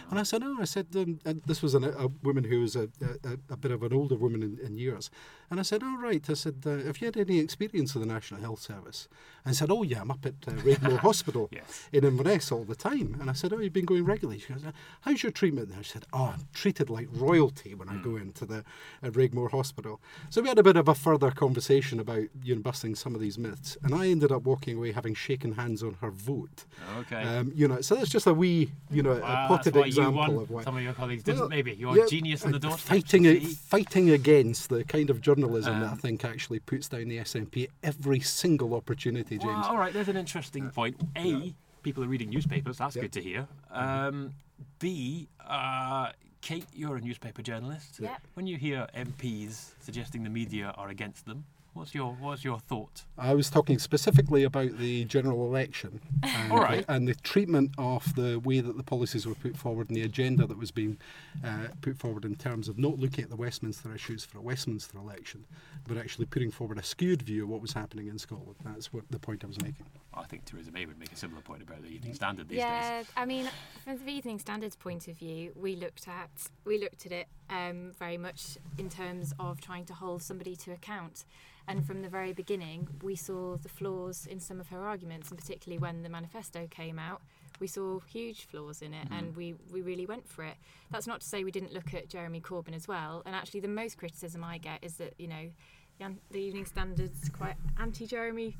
And 0.10 0.20
I 0.20 0.24
said, 0.24 0.42
oh, 0.44 0.58
I 0.60 0.66
said, 0.66 0.88
um, 0.96 1.20
and 1.26 1.42
this 1.46 1.62
was 1.62 1.74
an, 1.76 1.84
a 1.84 2.08
woman 2.24 2.44
who 2.44 2.62
was 2.62 2.76
a, 2.76 2.90
a, 3.24 3.38
a 3.54 3.58
bit 3.58 3.72
of 3.72 3.84
an 3.84 3.94
older 3.94 4.16
woman 4.16 4.44
in, 4.44 4.60
in 4.66 4.78
years. 4.78 5.10
And 5.50 5.60
I 5.60 5.64
said, 5.64 5.84
all 5.84 5.98
right. 5.98 6.24
I 6.30 6.34
said, 6.34 6.56
uh, 6.66 6.78
have 6.86 7.00
you 7.02 7.06
had 7.06 7.18
any 7.18 7.40
experience 7.40 7.94
of 7.96 8.02
the 8.02 8.08
National 8.08 8.40
Health 8.40 8.62
Service? 8.62 9.08
And 9.44 9.52
I 9.52 9.54
said, 9.54 9.70
oh, 9.70 9.84
yeah, 9.84 10.02
I'm 10.02 10.12
up 10.12 10.26
at 10.26 10.36
uh, 10.48 10.98
Hospital 10.98 11.50
Yes. 11.52 11.90
in 11.92 12.06
Inverness 12.06 12.52
all 12.52 12.64
the 12.64 12.76
time. 12.76 13.18
And 13.20 13.30
I 13.30 13.34
said, 13.34 13.52
oh, 13.52 13.60
you've 13.60 13.74
been 13.74 13.86
going 13.86 14.06
regularly? 14.06 14.40
She 14.40 14.54
goes, 14.54 14.64
how's 15.02 15.24
your 15.24 15.32
treatment 15.32 15.70
there? 15.70 15.84
She 15.84 15.92
said, 15.92 16.06
oh, 16.14 16.34
I'm 16.36 16.48
treated 16.54 16.90
like 16.90 17.08
royalty 17.12 17.74
when 17.76 17.90
I 17.90 17.98
go 17.98 18.16
into 18.16 18.46
the 18.46 18.64
uh, 19.04 19.10
Raigmore 19.10 19.52
Hospital. 19.52 20.00
So 20.30 20.42
we 20.42 20.48
had 20.48 20.60
a 20.60 20.64
bit 20.64 20.78
of 20.78 20.88
a 20.88 20.96
further 20.96 21.32
conversation 21.32 22.00
about 22.00 22.24
you 22.44 22.56
know, 22.56 22.62
busting 22.62 22.96
some 22.96 23.14
of 23.16 23.22
these 23.22 23.38
myths. 23.38 23.78
And 23.84 23.94
I 23.94 24.08
ended 24.08 24.32
up 24.32 24.44
walking 24.44 24.78
away 24.78 24.92
having 24.94 25.16
shaken 25.16 25.54
hands 25.54 25.84
on 25.84 25.98
her 26.02 26.12
vote. 26.12 26.66
Okay. 27.00 27.22
Um, 27.24 27.52
you 27.54 27.68
know, 27.68 27.82
so 27.82 27.96
that's 27.96 28.10
just 28.10 28.28
a 28.28 28.34
wee, 28.34 28.72
you 28.90 29.04
know, 29.04 29.20
Wow, 29.20 29.46
a 29.46 29.48
potted 29.48 29.76
why 29.82 29.86
you 29.86 29.90
example 29.90 30.14
won. 30.18 30.30
of 30.44 30.50
what 30.50 30.64
Some 30.64 30.78
of 30.78 30.84
your 30.84 30.94
colleagues 30.94 31.24
didn't. 31.24 31.40
Well, 31.42 31.50
maybe 31.50 31.74
you're 31.74 31.98
yeah, 31.98 32.04
a 32.06 32.08
genius 32.08 32.46
on 32.46 32.52
the 32.52 32.60
doorstep. 32.60 32.88
Fighting, 32.88 33.26
a- 33.26 33.40
fighting 33.40 34.10
against 34.12 34.70
the 34.70 34.84
kind 34.86 35.10
of 35.10 35.22
journalism 35.22 35.80
that 35.80 35.90
I 35.90 35.92
Um, 35.92 35.98
think 35.98 36.24
actually 36.26 36.60
puts 36.60 36.88
down 36.90 37.08
the 37.08 37.18
SNP 37.20 37.68
every 37.84 38.20
single 38.22 38.74
opportunity, 38.74 39.38
James. 39.38 39.46
Well, 39.46 39.64
all 39.66 39.78
right, 39.78 39.94
there's 39.94 40.08
an 40.10 40.18
interesting 40.18 40.70
point. 40.70 40.96
A, 41.18 41.54
people 41.84 42.04
are 42.04 42.08
reading 42.08 42.30
newspapers. 42.30 42.78
That's 42.78 42.96
Yeah. 42.96 43.02
good 43.04 43.12
to 43.14 43.22
hear. 43.22 43.48
Um, 43.72 44.34
B, 44.80 45.28
uh, 45.46 46.12
Kate, 46.42 46.66
you're 46.74 46.96
a 46.96 47.02
newspaper 47.02 47.42
journalist. 47.42 48.00
Yep. 48.00 48.22
When 48.34 48.48
you 48.48 48.58
hear 48.58 48.88
MPs 48.96 49.74
suggesting 49.80 50.24
the 50.24 50.30
media 50.30 50.74
are 50.78 50.90
against 50.90 51.26
them, 51.26 51.46
what's 51.74 51.96
your 51.96 52.14
what's 52.20 52.44
your 52.44 52.60
thought? 52.60 53.04
I 53.18 53.34
was 53.34 53.50
talking 53.50 53.80
specifically 53.80 54.44
about 54.44 54.78
the 54.78 55.06
general 55.06 55.46
election 55.46 56.02
and, 56.24 56.52
All 56.52 56.60
right. 56.60 56.86
and 56.88 57.08
the 57.08 57.16
treatment 57.16 57.72
of 57.78 58.16
the 58.16 58.40
way 58.40 58.60
that 58.60 58.78
the 58.78 58.84
policies 58.84 59.26
were 59.26 59.36
put 59.36 59.58
forward 59.58 59.90
and 59.90 59.96
the 59.96 60.04
agenda 60.04 60.46
that 60.48 60.58
was 60.58 60.72
being 60.72 60.98
uh, 61.44 61.68
put 61.82 61.98
forward 61.98 62.26
in 62.26 62.36
terms 62.36 62.68
of 62.68 62.78
not 62.78 63.00
looking 63.00 63.24
at 63.24 63.30
the 63.30 63.36
Westminster 63.36 63.94
issues 63.94 64.26
for 64.26 64.38
a 64.38 64.42
Westminster 64.42 64.98
election, 64.98 65.46
but 65.88 65.98
actually 65.98 66.26
putting 66.26 66.52
forward 66.52 66.78
a 66.78 66.84
skewed 66.84 67.22
view 67.22 67.44
of 67.44 67.50
what 67.50 67.62
was 67.62 67.74
happening 67.74 68.08
in 68.08 68.18
Scotland. 68.18 68.56
That's 68.64 68.92
what 68.92 69.04
the 69.10 69.20
point 69.20 69.44
I 69.44 69.48
was 69.48 69.62
making. 69.62 69.86
I 70.14 70.24
think 70.24 70.46
Theresa 70.46 70.72
May 70.72 70.86
would 70.86 71.00
make 71.00 71.12
a 71.12 71.16
similar 71.16 71.42
point 71.42 71.62
about 71.62 71.82
the 71.82 71.88
Evening 71.88 72.14
Standard 72.14 72.50
these 72.50 72.58
yeah, 72.58 73.00
days. 73.00 73.08
I 73.16 73.26
mean, 73.26 73.50
from 73.86 73.98
the 74.06 74.12
Evening 74.12 74.40
Standards 74.40 74.76
point 74.76 75.08
of 75.08 75.16
view, 75.16 75.52
we 75.56 75.76
looked 75.76 76.08
at 76.08 76.30
we 76.66 76.78
looked 76.78 77.06
at 77.06 77.12
it 77.12 77.28
um, 77.50 77.94
very 77.98 78.18
much 78.18 78.58
in 78.78 78.90
terms 78.90 79.34
of 79.40 79.62
trying 79.62 79.86
to 79.86 79.94
hold 79.94 80.22
somebody 80.22 80.56
to 80.58 80.72
account. 80.72 81.26
And 81.68 81.86
from 81.86 82.02
the 82.02 82.10
very 82.10 82.34
beginning, 82.34 82.88
we 83.02 83.16
saw 83.16 83.58
the 83.58 83.70
flaws 83.70 84.28
in 84.28 84.40
some 84.40 84.60
of 84.60 84.68
her 84.70 84.86
arguments, 84.86 85.30
and 85.30 85.40
particularly 85.40 85.80
when 85.80 86.04
the 86.04 86.10
manifesto 86.10 86.68
came 86.70 87.00
out, 87.00 87.22
we 87.60 87.68
saw 87.68 88.00
huge 88.00 88.46
flaws 88.46 88.82
in 88.82 88.94
it, 88.94 89.08
and 89.12 89.34
mm. 89.34 89.38
we, 89.38 89.56
we 89.72 89.82
really 89.82 90.06
went 90.06 90.28
for 90.28 90.44
it. 90.44 90.56
That's 90.90 91.08
not 91.08 91.22
to 91.22 91.28
say 91.28 91.44
we 91.44 91.52
didn't 91.52 91.74
look 91.74 91.94
at 91.94 92.10
Jeremy 92.10 92.42
Corbyn 92.42 92.76
as 92.76 92.88
well. 92.88 93.22
And 93.26 93.36
actually, 93.36 93.60
the 93.60 93.68
most 93.68 93.98
criticism 93.98 94.44
I 94.44 94.58
get 94.58 94.84
is 94.84 94.96
that 94.96 95.14
you 95.20 95.28
know 95.28 95.52
the, 96.00 96.16
the 96.32 96.40
Evening 96.40 96.66
Standard's 96.66 97.30
quite 97.30 97.56
anti-Jeremy 97.80 98.58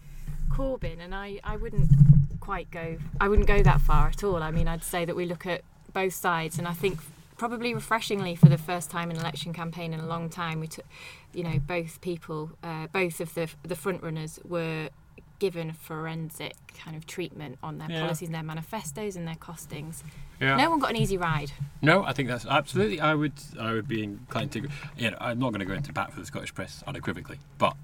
Corbyn, 0.52 1.00
and 1.00 1.16
I, 1.16 1.40
I 1.44 1.58
wouldn't 1.58 1.90
quite 2.40 2.72
go 2.72 2.98
I 3.20 3.28
wouldn't 3.28 3.48
go 3.48 3.62
that 3.64 3.82
far 3.82 4.08
at 4.08 4.24
all. 4.24 4.42
I 4.44 4.52
mean, 4.52 4.68
I'd 4.68 4.84
say 4.84 5.06
that 5.06 5.16
we 5.16 5.26
look 5.26 5.46
at 5.46 5.64
both 5.94 6.14
sides, 6.14 6.60
and 6.60 6.68
I 6.68 6.74
think 6.74 7.00
probably 7.42 7.74
refreshingly 7.74 8.36
for 8.36 8.50
the 8.50 8.58
first 8.58 8.92
time 8.92 9.10
in 9.10 9.18
an 9.18 9.22
election 9.24 9.52
campaign 9.52 9.96
in 9.96 10.00
a 10.00 10.06
long 10.06 10.30
time, 10.30 10.60
we 10.60 10.68
took, 10.68 10.86
you 11.34 11.44
know, 11.44 11.58
both 11.58 12.00
people, 12.00 12.52
uh, 12.62 12.86
both 12.94 13.20
of 13.20 13.34
the 13.34 13.50
the 13.64 13.76
front 13.76 14.04
runners 14.04 14.40
were 14.48 14.90
given 15.40 15.74
forensic 15.74 16.54
kind 16.78 16.96
of 16.96 17.08
treatment 17.08 17.58
on 17.64 17.80
their 17.80 17.90
Yeah. 17.90 18.02
policies 18.02 18.28
and 18.28 18.36
their 18.36 18.44
manifestos 18.44 19.16
and 19.16 19.28
their 19.28 19.34
costings. 19.48 20.04
Yeah. 20.40 20.56
No 20.56 20.70
one 20.70 20.78
got 20.78 20.92
an 20.92 20.98
easy 20.98 21.18
ride. 21.18 21.52
No, 21.82 22.04
I 22.04 22.14
think 22.14 22.30
that's 22.30 22.46
absolutely. 22.46 23.02
I 23.02 23.16
would. 23.16 23.34
I 23.60 23.74
would 23.74 23.88
be 23.88 24.04
inclined 24.04 24.52
to. 24.52 24.68
You 24.96 25.10
know, 25.10 25.18
I'm 25.20 25.40
not 25.40 25.50
going 25.50 25.62
to 25.62 25.66
go 25.66 25.74
into 25.74 25.92
bat 25.92 26.14
for 26.14 26.20
the 26.20 26.28
Scottish 26.28 26.54
press 26.54 26.84
unequivocally, 26.86 27.40
but. 27.58 27.76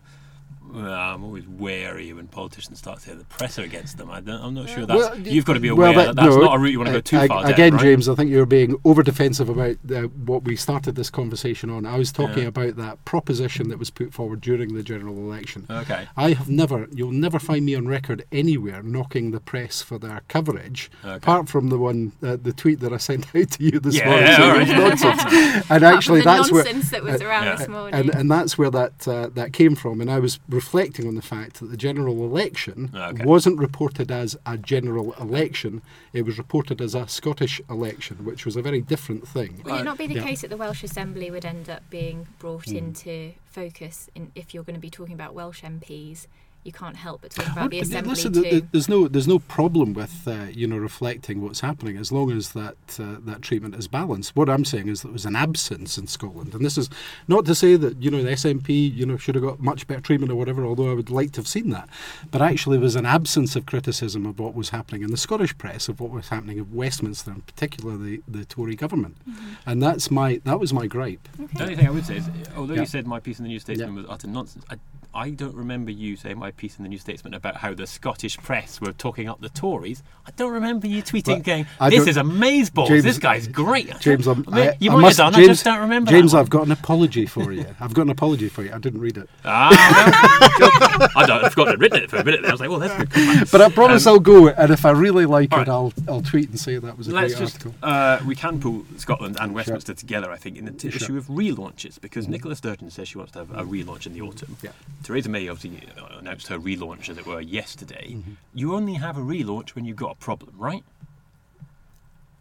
Uh, 0.76 0.80
I'm 0.80 1.24
always 1.24 1.48
wary 1.48 2.14
when 2.14 2.28
politicians 2.28 2.80
start 2.80 3.00
to 3.00 3.06
saying 3.06 3.20
the 3.20 3.26
press 3.26 3.58
against 3.58 3.98
them. 3.98 4.10
I 4.10 4.22
don't, 4.22 4.42
I'm 4.42 4.54
not 4.54 4.70
sure 4.70 4.86
that's. 4.86 5.00
Well, 5.00 5.20
you've 5.20 5.46
got 5.46 5.54
to 5.54 5.60
be 5.60 5.70
aware 5.70 5.94
well, 5.94 6.06
that 6.08 6.16
that's 6.16 6.36
no, 6.36 6.42
not 6.42 6.56
a 6.56 6.60
route 6.60 6.72
you 6.72 6.80
want 6.80 6.88
to 6.88 6.94
go 6.94 7.02
too 7.02 7.18
uh, 7.18 7.28
far 7.28 7.44
down. 7.44 7.52
Again, 7.54 7.74
right? 7.74 7.82
James, 7.82 8.10
I 8.10 8.16
think 8.16 8.30
you're 8.30 8.46
being 8.46 8.76
over 8.86 9.04
defensive 9.04 9.50
about 9.50 9.78
uh, 9.94 10.04
what 10.04 10.44
we 10.44 10.56
started 10.56 10.96
this 10.96 11.10
conversation 11.10 11.70
on. 11.70 11.86
I 11.86 11.98
was 11.98 12.12
talking 12.12 12.44
Yeah. 12.44 12.50
about 12.50 12.76
that 12.78 13.04
proposition 13.06 13.70
that 13.70 13.80
was 13.80 13.90
put 13.90 14.14
forward 14.14 14.42
during 14.42 14.74
the 14.74 14.84
general 14.84 15.16
election. 15.16 15.66
Okay. 15.70 16.08
I 16.16 16.34
have 16.34 16.50
never, 16.50 16.88
you'll 16.92 17.12
never 17.12 17.40
find 17.40 17.66
me 17.66 17.76
on 17.76 17.88
record 17.88 18.26
anywhere 18.32 18.84
knocking 18.84 19.32
the 19.32 19.40
press 19.40 19.82
for 19.82 19.98
their 19.98 20.22
coverage, 20.28 20.92
Okay. 21.04 21.16
apart 21.16 21.50
from 21.50 21.70
the 21.70 21.78
one, 21.78 22.12
uh, 22.24 22.38
the 22.42 22.54
tweet 22.54 22.80
that 22.82 22.94
I 22.94 22.98
sent 22.98 23.28
out 23.36 23.52
to 23.52 23.64
you 23.64 23.80
this 23.80 23.96
Yeah, 23.98 24.06
morning. 24.10 24.26
yeah, 24.26 24.38
saying 24.38 24.52
all 24.52 24.58
right. 24.58 25.00
nonsense. 25.02 25.66
and 25.70 25.84
actually, 25.84 26.20
the 26.20 26.26
that's 26.26 26.52
where. 26.52 26.64
that 26.64 27.04
was 27.04 27.22
uh, 27.22 27.26
around 27.26 27.46
yeah. 27.46 27.56
this 27.56 27.68
morning. 27.68 28.00
And, 28.00 28.10
and 28.14 28.32
that's 28.32 28.58
where 28.58 28.70
that 28.72 29.08
uh, 29.08 29.30
that 29.34 29.54
came 29.54 29.76
from. 29.76 30.02
And 30.02 30.12
I 30.12 30.20
was 30.20 30.40
reflecting 30.62 31.08
on 31.08 31.16
the 31.16 31.22
fact 31.22 31.60
that 31.60 31.68
the 31.68 31.78
general 31.78 32.18
election 32.30 32.90
Okay. 32.94 33.24
wasn't 33.24 33.58
reported 33.68 34.10
as 34.12 34.36
a 34.46 34.58
general 34.58 35.14
election; 35.26 35.82
it 36.14 36.24
was 36.24 36.36
reported 36.40 36.82
as 36.82 36.96
a 36.96 37.08
Scottish 37.08 37.62
election, 37.70 38.26
which 38.26 38.44
was 38.48 38.56
a 38.56 38.62
very 38.70 38.82
different 38.82 39.28
thing. 39.28 39.62
Would 39.64 39.82
it 39.82 39.84
not 39.92 40.00
be 40.00 40.08
the 40.08 40.16
Yeah. 40.16 40.24
case 40.30 40.42
that 40.42 40.50
the 40.50 40.58
Welsh 40.58 40.84
Assembly 40.84 41.30
would 41.30 41.46
end 41.46 41.70
up 41.70 41.84
being 41.92 42.28
brought 42.40 42.66
Hmm. 42.70 42.78
into 42.78 43.34
focus 43.46 44.10
in, 44.16 44.32
if 44.42 44.54
you're 44.54 44.64
going 44.64 44.80
to 44.82 44.88
be 44.90 44.90
talking 44.90 45.14
about 45.14 45.36
Welsh 45.36 45.62
MPs? 45.64 46.26
You 46.68 46.74
can't 46.74 46.98
help 46.98 47.22
but 47.22 47.32
talk 47.32 47.48
about 47.54 47.72
the 47.72 47.80
Assembly 47.80 48.10
listen, 48.10 48.34
too. 48.34 48.42
th- 48.42 48.52
th- 48.52 48.64
there's 48.74 48.90
no 48.90 49.08
there's 49.08 49.26
no 49.28 49.40
problem 49.40 49.94
with 49.94 50.28
uh, 50.28 50.48
you 50.52 50.68
know 50.68 50.76
reflecting 50.78 51.42
what's 51.42 51.62
happening 51.62 51.96
as 51.96 52.12
long 52.12 52.30
as 52.30 52.52
that 52.52 52.76
uh, 53.00 53.16
that 53.22 53.42
treatment 53.42 53.74
is 53.76 53.88
balanced. 53.88 54.36
What 54.36 54.50
I'm 54.50 54.66
saying 54.66 54.90
is 54.90 55.02
that 55.02 55.08
there 55.08 55.14
was 55.14 55.26
an 55.26 55.38
absence 55.38 55.98
in 55.98 56.08
Scotland, 56.08 56.54
and 56.54 56.66
this 56.66 56.78
is 56.78 56.90
not 57.30 57.46
to 57.46 57.56
say 57.56 57.78
that 57.78 58.02
you 58.04 58.12
know 58.12 58.22
the 58.22 58.32
SNP 58.32 58.94
you 58.94 59.06
know 59.06 59.16
should 59.16 59.36
have 59.36 59.46
got 59.46 59.62
much 59.62 59.88
better 59.88 60.02
treatment 60.02 60.30
or 60.30 60.36
whatever. 60.36 60.66
Although 60.66 60.92
I 60.92 60.94
would 60.94 61.10
like 61.10 61.32
to 61.34 61.40
have 61.40 61.48
seen 61.48 61.70
that, 61.70 61.88
but 62.32 62.42
actually 62.42 62.76
there 62.76 62.84
was 62.84 62.98
an 62.98 63.06
absence 63.06 63.56
of 63.56 63.66
criticism 63.66 64.26
of 64.26 64.38
what 64.38 64.54
was 64.54 64.72
happening 64.72 65.04
in 65.04 65.12
the 65.12 65.16
Scottish 65.18 65.58
press 65.58 65.88
of 65.88 66.02
what 66.02 66.10
was 66.12 66.28
happening 66.28 66.58
in 66.58 66.74
Westminster, 66.74 67.32
in 67.32 67.42
particular 67.44 67.96
the, 67.96 68.22
the 68.28 68.44
Tory 68.44 68.76
government, 68.76 69.16
Mm-hmm. 69.26 69.70
and 69.70 69.82
that's 69.82 70.12
my 70.12 70.42
that 70.44 70.60
was 70.60 70.74
my 70.74 70.86
gripe. 70.88 71.30
The 71.56 71.64
only 71.64 71.76
thing 71.78 71.88
I 71.88 71.92
would 71.92 72.06
say 72.06 72.18
is, 72.18 72.30
although 72.58 72.74
Yeah. 72.74 72.82
you 72.82 72.88
said 72.88 73.08
my 73.08 73.22
piece 73.22 73.40
in 73.40 73.44
the 73.44 73.50
New 73.50 73.60
Statesman 73.60 73.92
Yeah. 73.96 74.02
was 74.02 74.06
utter 74.10 74.28
nonsense, 74.28 74.66
I, 74.70 74.76
I 75.14 75.32
don't 75.32 75.56
remember 75.56 75.90
you 75.92 76.16
saying 76.16 76.38
my 76.38 76.52
piece 76.52 76.78
in 76.78 76.84
the 76.84 76.90
New 76.90 76.98
Statesman 77.00 77.34
about 77.34 77.58
how 77.58 77.74
the 77.74 77.88
Scottish 77.88 78.38
press 78.38 78.80
were 78.80 78.92
talking 78.92 79.28
up 79.28 79.42
the 79.42 79.50
Tories. 79.50 80.04
I 80.28 80.32
don't 80.36 80.52
remember 80.52 80.86
you 80.88 81.02
tweeting, 81.02 81.28
Well, 81.28 81.40
going, 81.40 81.66
"This 81.90 82.08
is 82.08 82.18
amazeballs. 82.18 82.88
James- 82.90 83.04
this 83.04 83.18
guy's 83.18 83.48
great." 83.48 84.00
James, 84.00 84.28
I'm, 84.28 84.46
I 84.52 84.76
you 84.80 84.92
I 84.92 84.96
might 84.96 85.02
must, 85.02 85.18
have 85.18 85.34
done. 85.34 85.42
James, 85.42 85.48
I 85.50 85.52
just 85.54 85.64
don't 85.66 85.80
remember. 85.80 86.12
James. 86.12 86.34
I've 86.34 86.50
got 86.50 86.66
an 86.66 86.72
apology 86.72 87.26
for 87.26 87.52
you. 87.52 87.66
I've 87.80 87.94
got 87.94 88.04
an 88.04 88.10
apology 88.12 88.48
for 88.50 88.64
you. 88.64 88.72
I 88.74 88.78
didn't 88.78 89.02
read 89.02 89.18
it. 89.18 89.30
Ah, 89.46 89.70
I 91.16 91.26
don't. 91.26 91.44
I 91.46 91.50
forgot 91.50 91.72
to 91.72 91.78
written 91.78 92.04
it 92.04 92.10
for 92.10 92.18
a 92.18 92.24
minute. 92.24 92.42
There. 92.42 92.52
I 92.52 92.54
was 92.54 92.60
like, 92.62 92.70
"Well, 92.70 92.80
that's 92.80 93.04
good." 93.14 93.48
But 93.52 93.62
I 93.62 93.70
promise 93.70 94.06
Um, 94.06 94.14
I'll 94.14 94.20
go, 94.20 94.50
and 94.50 94.72
if 94.72 94.86
I 94.86 94.92
really 94.92 95.26
like 95.26 95.52
all 95.54 95.62
it. 95.62 95.70
I'll 95.70 95.94
I'll 96.08 96.22
tweet 96.22 96.50
and 96.50 96.60
say 96.60 96.78
that 96.78 96.98
was 96.98 97.08
a 97.08 97.12
Let's 97.12 97.34
great 97.34 97.40
just 97.46 97.56
article. 97.66 97.74
uh, 97.82 98.20
we 98.26 98.36
can 98.36 98.60
pull 98.60 98.86
Scotland 98.98 99.38
and 99.40 99.54
Westminster 99.54 99.94
together, 99.94 100.32
I 100.32 100.38
think, 100.38 100.58
in 100.58 100.66
the 100.66 100.72
t- 100.72 100.90
Sure. 100.92 100.98
issue 100.98 101.18
of 101.18 101.26
relaunches 101.28 102.00
because 102.00 102.28
Nicola 102.28 102.56
Sturgeon 102.56 102.90
says 102.92 103.08
she 103.08 103.18
wants 103.18 103.34
to 103.34 103.40
have 103.40 103.52
a 103.52 103.64
relaunch 103.64 104.06
in 104.06 104.14
the 104.14 104.22
autumn. 104.22 104.58
Yeah. 104.62 104.72
Theresa 105.04 105.30
May 105.30 105.48
obviously 105.48 105.88
uh, 105.98 106.18
announced 106.20 106.48
her 106.48 106.60
relaunch, 106.60 107.10
as 107.10 107.18
it 107.18 107.26
were, 107.26 107.42
yesterday. 107.42 108.14
Mm-hmm. 108.14 108.34
You 108.54 108.76
only 108.76 108.96
have 108.96 109.18
a 109.18 109.22
relaunch 109.22 109.70
when 109.70 109.86
you've 109.86 109.98
got 109.98 110.12
a 110.12 110.16
problem, 110.16 110.54
right? 110.58 110.84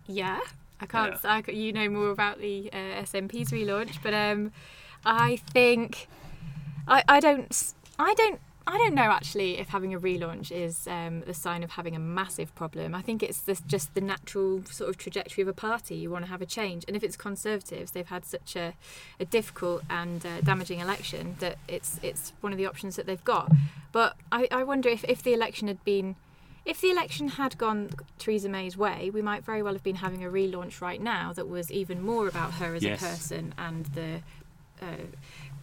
Yeah, 0.07 0.41
I 0.81 0.87
can't. 0.87 1.17
Yeah. 1.23 1.31
I, 1.33 1.43
c- 1.43 1.53
you 1.53 1.73
know 1.73 1.89
more 1.89 2.11
about 2.11 2.41
the 2.41 2.71
uh, 2.73 3.03
SNP's 3.03 3.51
relaunch, 3.51 3.97
but 4.03 4.15
um, 4.15 4.53
I 5.05 5.37
think 5.37 6.09
I, 6.87 7.03
I 7.09 7.21
don't. 7.21 7.75
I 7.99 8.15
don't. 8.15 8.41
I 8.69 8.79
don't 8.79 8.95
know 8.95 9.03
actually 9.03 9.59
if 9.59 9.69
having 9.69 9.95
a 9.95 10.01
relaunch 10.01 10.51
is 10.51 10.89
um, 10.89 11.21
the 11.21 11.35
sign 11.35 11.63
of 11.63 11.71
having 11.71 11.95
a 11.95 12.01
massive 12.01 12.53
problem. 12.57 12.95
I 12.97 13.03
think 13.03 13.23
it's 13.23 13.41
this, 13.41 13.61
just 13.61 13.95
the 13.95 14.01
natural 14.01 14.65
sort 14.65 14.91
of 14.91 14.97
trajectory 14.99 15.43
of 15.43 15.49
a 15.49 15.53
party. 15.53 15.95
You 15.95 16.11
want 16.11 16.25
to 16.25 16.31
have 16.31 16.43
a 16.43 16.47
change, 16.47 16.85
and 16.89 16.97
if 16.97 17.05
it's 17.05 17.17
Conservatives, 17.17 17.93
they've 17.93 18.07
had 18.09 18.25
such 18.25 18.57
a, 18.57 18.75
a 19.21 19.25
difficult 19.25 19.83
and 19.89 20.25
uh, 20.27 20.41
damaging 20.41 20.81
election 20.81 21.37
that 21.39 21.59
it's 21.69 22.01
it's 22.03 22.33
one 22.41 22.53
of 22.53 22.59
the 22.59 22.67
options 22.67 22.97
that 22.97 23.07
they've 23.07 23.25
got. 23.25 23.53
But 23.93 24.17
I, 24.33 24.49
I 24.51 24.65
wonder 24.65 24.89
if, 24.89 25.05
if 25.05 25.23
the 25.23 25.33
election 25.33 25.69
had 25.69 25.85
been 25.85 26.17
if 26.65 26.81
the 26.81 26.91
election 26.91 27.29
had 27.29 27.57
gone 27.59 27.91
Theresa 28.19 28.49
May's 28.49 28.77
way, 28.77 29.09
we 29.11 29.23
might 29.23 29.45
very 29.45 29.63
well 29.63 29.75
have 29.75 29.85
been 29.85 29.97
having 29.97 30.25
a 30.25 30.29
relaunch 30.29 30.81
right 30.81 31.01
now 31.01 31.33
that 31.35 31.47
was 31.49 31.71
even 31.71 32.03
more 32.03 32.27
about 32.27 32.55
her 32.55 32.75
as 32.75 32.83
Yes. 32.83 33.01
a 33.01 33.07
person 33.07 33.55
and 33.57 33.87
the. 33.87 34.23
Uh, 34.83 35.07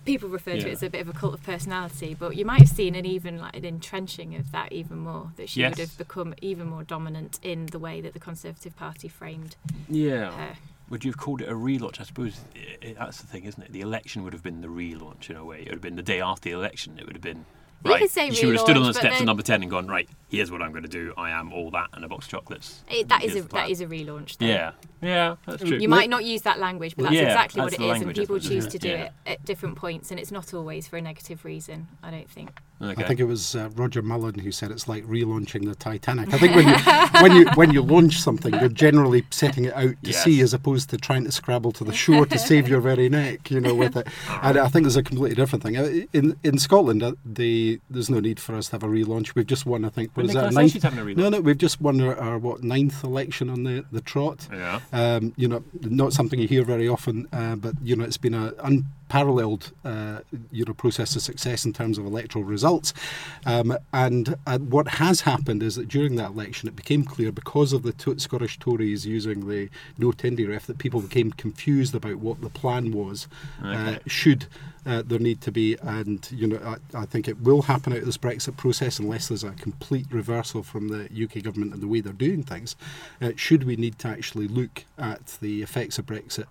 people 0.05 0.29
refer 0.29 0.53
to 0.53 0.57
Yeah. 0.62 0.67
it 0.67 0.72
as 0.74 0.83
a 0.83 0.89
bit 0.89 1.01
of 1.01 1.07
a 1.10 1.13
cult 1.13 1.33
of 1.33 1.43
personality, 1.43 2.15
but 2.17 2.36
you 2.36 2.45
might 2.45 2.60
have 2.60 2.69
seen 2.69 2.95
an 2.95 3.05
even 3.05 3.38
like 3.39 3.55
an 3.55 3.65
entrenching 3.65 4.36
of 4.36 4.51
that 4.51 4.72
even 4.72 4.98
more. 5.00 5.31
That 5.38 5.50
she 5.50 5.62
Yes. 5.62 5.72
would 5.72 5.79
have 5.79 5.98
become 5.98 6.33
even 6.41 6.67
more 6.67 6.83
dominant 6.83 7.39
in 7.43 7.67
the 7.67 7.79
way 7.79 8.01
that 8.01 8.13
the 8.13 8.19
Conservative 8.19 8.75
Party 8.75 9.07
framed 9.07 9.55
Yeah. 9.89 10.31
her. 10.31 10.57
Would 10.89 11.05
you 11.05 11.12
have 11.12 11.17
called 11.17 11.41
it 11.41 11.50
a 11.50 11.53
relaunch? 11.55 12.00
I 12.00 12.03
suppose 12.03 12.41
i 12.55 12.89
i 12.89 12.93
that's 12.93 13.22
the 13.22 13.27
thing, 13.27 13.45
isn't 13.45 13.63
it? 13.63 13.72
The 13.72 13.81
election 13.81 14.24
would 14.24 14.33
have 14.33 14.43
been 14.43 14.62
the 14.62 14.67
relaunch 14.67 15.29
in 15.29 15.36
a 15.38 15.45
way. 15.45 15.60
It 15.62 15.65
would 15.65 15.75
have 15.75 15.81
been 15.81 15.95
the 15.95 16.03
day 16.03 16.22
after 16.22 16.50
the 16.50 16.55
election. 16.55 17.00
It 17.00 17.05
would 17.05 17.15
have 17.15 17.22
been. 17.24 17.45
You 17.86 17.92
Right. 17.92 18.02
could 18.02 18.12
say 18.12 18.32
she 18.32 18.46
would 18.46 18.56
have 18.56 18.62
stood 18.62 18.78
on 18.78 18.84
the 18.84 18.90
but 18.90 18.96
steps 18.96 19.20
of 19.20 19.25
number 19.25 19.44
10 19.44 19.62
and 19.62 19.70
gone, 19.70 19.88
right, 19.88 20.08
here's 20.30 20.50
what 20.50 20.62
I'm 20.62 20.72
going 20.72 20.84
to 20.84 20.90
do. 20.90 21.13
I 21.18 21.32
am 21.32 21.52
all 21.52 21.70
that 21.72 21.90
and 21.94 22.06
a 22.06 22.08
box 22.08 22.25
of 22.25 22.32
chocolates. 22.32 22.82
It, 22.90 23.10
that 23.10 23.24
is 23.24 23.34
Here's 23.34 23.46
a 23.46 23.50
that 23.50 23.70
is 23.70 23.82
a 23.82 23.88
relaunch. 23.88 24.38
Though. 24.38 24.46
Yeah. 24.46 24.72
Yeah, 25.02 25.36
that's 25.46 25.63
mm. 25.63 25.68
true. 25.68 25.78
You 25.80 25.90
might 25.90 26.10
not 26.10 26.24
use 26.24 26.44
that 26.44 26.60
language, 26.60 26.96
but 26.96 27.04
that's 27.04 27.16
Yeah, 27.16 27.24
exactly 27.24 27.62
what 27.62 27.72
that's 27.72 27.82
it 27.82 27.86
the 27.86 27.94
is, 27.94 28.02
and 28.02 28.16
people 28.16 28.36
I 28.38 28.40
suppose, 28.40 28.50
choose 28.50 28.68
to 28.68 28.80
do 28.80 28.88
yeah. 28.90 29.04
it 29.04 29.12
at 29.25 29.46
different 29.46 29.75
points, 29.75 30.12
and 30.12 30.20
it's 30.20 30.32
not 30.32 30.54
always 30.54 30.88
for 30.88 30.96
a 30.96 31.02
negative 31.02 31.44
reason. 31.44 31.90
I 32.02 32.12
don't 32.12 32.30
think. 32.30 32.62
Okay. 32.82 33.01
I 33.01 33.08
think 33.08 33.20
it 33.22 33.25
was 33.25 33.56
uh, 33.56 33.70
Roger 33.75 34.01
Mullin 34.01 34.39
who 34.39 34.51
said 34.51 34.70
it's 34.72 34.88
like 34.89 35.06
relaunching 35.06 35.65
the 35.65 35.75
Titanic. 35.75 36.34
I 36.34 36.38
think 36.38 36.53
when 36.56 36.68
you 36.68 36.75
when 37.22 37.32
you 37.36 37.46
when 37.56 37.72
you 37.72 37.82
launch 37.82 38.20
something, 38.20 38.53
you're 38.56 38.68
generally 38.68 39.25
setting 39.30 39.65
it 39.65 39.74
out 39.74 39.96
to 40.03 40.12
Yes. 40.12 40.24
sea 40.24 40.42
as 40.42 40.53
opposed 40.53 40.89
to 40.89 40.98
trying 40.98 41.24
to 41.24 41.32
scrabble 41.32 41.72
to 41.74 41.84
the 41.86 41.94
shore 41.94 42.25
to 42.25 42.38
save 42.38 42.68
your 42.68 42.82
very 42.82 43.08
neck. 43.08 43.50
You 43.51 43.62
know, 43.62 43.74
with 43.75 43.96
it. 43.96 44.08
And 44.42 44.58
I 44.58 44.68
think 44.68 44.84
there's 44.84 44.98
a 44.98 45.03
completely 45.03 45.36
different 45.36 45.63
thing 45.63 45.77
Uh, 45.77 46.06
in 46.12 46.36
in 46.44 46.58
Scotland. 46.60 47.03
Uh, 47.03 47.13
the 47.25 47.80
there's 47.89 48.10
no 48.10 48.20
need 48.20 48.39
for 48.39 48.56
us 48.56 48.65
to 48.68 48.72
have 48.74 48.84
a 48.84 48.88
relaunch. 48.88 49.34
We've 49.36 49.48
just 49.48 49.65
won. 49.65 49.86
I 49.86 49.89
think 49.89 50.12
what 50.15 50.25
is 50.25 50.34
that? 50.34 50.51
Ninth? 50.51 50.84
a. 50.84 50.92
No, 51.15 51.30
no, 51.30 51.39
we've 51.39 51.58
just 51.58 51.80
won 51.80 52.01
our, 52.01 52.18
our 52.18 52.38
what 52.38 52.63
ninth 52.63 53.03
election 53.03 53.50
on 53.50 53.63
the 53.63 53.86
the 53.92 54.01
trot. 54.01 54.48
Yeah. 54.51 54.82
Um, 54.92 55.34
you 55.38 55.48
know, 55.48 55.63
not 55.82 56.12
something 56.12 56.38
you 56.39 56.48
hear 56.48 56.63
very 56.65 56.88
often, 56.89 57.27
uh, 57.32 57.56
but 57.56 57.75
you 57.82 57.96
know, 57.96 58.03
it's 58.03 58.18
been 58.18 58.34
an 58.34 58.53
unparalleled, 59.13 59.72
uh, 59.86 60.19
you 60.51 60.65
know, 60.65 60.74
process 60.74 61.15
of 61.15 61.22
success 61.22 61.65
in 61.65 61.74
terms 61.74 61.98
of 61.98 62.05
electoral 62.05 62.43
results. 62.43 62.93
Um, 63.45 63.77
and 63.91 64.36
uh, 64.48 64.57
what 64.60 64.88
has 64.88 65.22
happened 65.22 65.62
is 65.63 65.75
that 65.75 65.88
during 65.88 66.15
that 66.15 66.31
election, 66.31 66.67
it 66.67 66.75
became 66.75 67.03
clear 67.03 67.31
because 67.31 67.74
of 67.74 67.83
the 67.83 67.93
to- 67.93 68.19
Scottish 68.19 68.60
Tories 68.60 69.05
using 69.05 69.48
the 69.48 69.69
no 69.98 70.12
tendy 70.12 70.48
ref 70.48 70.65
that 70.67 70.77
people 70.77 71.01
became 71.01 71.31
confused 71.31 71.93
about 71.95 72.15
what 72.15 72.41
the 72.41 72.50
plan 72.50 72.91
was. 72.91 73.27
Uh, 73.63 73.98
should 74.07 74.48
uh, 74.86 75.02
there 75.06 75.20
need 75.20 75.42
to 75.42 75.52
be, 75.52 75.78
and 75.82 76.28
you 76.32 76.48
know, 76.48 76.60
I, 76.94 77.02
I 77.02 77.06
think 77.06 77.28
it 77.28 77.42
will 77.42 77.63
happen 77.63 77.94
out 77.94 78.00
of 78.00 78.06
this 78.06 78.18
Brexit 78.18 78.58
process 78.58 79.00
unless 79.00 79.28
there's 79.28 79.44
a 79.44 79.52
complete 79.52 80.08
reversal 80.12 80.63
from 80.63 80.90
the 80.90 81.04
UK 81.24 81.44
government 81.44 81.74
and 81.74 81.82
the 81.82 81.88
way 81.88 82.02
they're 82.02 82.13
doing 82.13 82.44
things. 82.44 82.75
Uh, 83.22 83.32
should 83.36 83.63
we 83.63 83.75
need 83.75 83.98
to 84.00 84.08
actually 84.08 84.48
look 84.48 84.86
at 84.98 85.38
the 85.42 85.62
effects 85.62 85.98
of 85.98 86.06
Brexit 86.06 86.48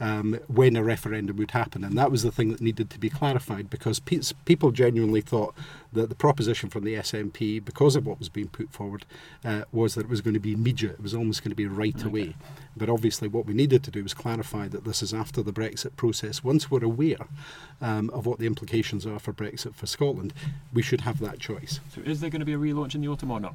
um, 0.00 0.38
when 0.46 0.76
a 0.76 0.82
referendum 0.82 1.36
would 1.36 1.50
happen? 1.52 1.82
And 1.84 1.98
that 1.98 2.10
was 2.10 2.22
the 2.22 2.32
thing 2.32 2.50
that 2.52 2.60
needed 2.60 2.90
to 2.90 2.98
be 2.98 3.10
clarified 3.10 3.68
because 3.68 3.98
pe- 3.98 4.20
people 4.44 4.70
genuinely 4.70 5.20
thought 5.20 5.54
that 5.92 6.08
the 6.08 6.14
proposition 6.14 6.70
from 6.70 6.84
the 6.84 6.94
SNP, 6.94 7.64
because 7.64 7.96
of 7.96 8.06
what 8.06 8.18
was 8.18 8.28
being 8.28 8.48
put 8.48 8.70
forward, 8.70 9.04
uh, 9.44 9.62
was 9.72 9.94
that 9.94 10.02
it 10.02 10.08
was 10.08 10.20
going 10.20 10.34
to 10.34 10.40
be 10.40 10.52
immediate. 10.52 10.92
It 10.92 11.02
was 11.02 11.14
almost 11.14 11.42
going 11.42 11.50
to 11.50 11.56
be 11.56 11.66
right 11.66 12.02
away. 12.02 12.34
But 12.76 12.88
obviously, 12.88 13.28
what 13.28 13.46
we 13.46 13.54
needed 13.54 13.84
to 13.84 13.90
do 13.90 14.02
was 14.02 14.14
clarify 14.14 14.68
that 14.68 14.84
this 14.84 15.02
is 15.02 15.12
after 15.12 15.42
the 15.42 15.52
Brexit 15.52 15.96
process. 15.96 16.42
Once 16.42 16.70
we're 16.70 16.84
aware 16.84 17.26
um, 17.80 18.10
of 18.10 18.26
what 18.26 18.38
the 18.38 18.46
implications 18.46 19.06
are 19.06 19.18
for 19.18 19.32
Brexit 19.32 19.74
for 19.74 19.86
Scotland, 19.86 20.32
we 20.72 20.82
should 20.82 21.02
have 21.02 21.20
that 21.20 21.38
choice. 21.38 21.80
So 21.94 22.00
is 22.02 22.20
there 22.20 22.30
going 22.30 22.40
to 22.40 22.46
be 22.46 22.54
a 22.54 22.58
relaunch 22.58 22.94
in 22.94 23.00
the 23.00 23.08
autumn 23.08 23.30
or 23.30 23.40
not? 23.40 23.54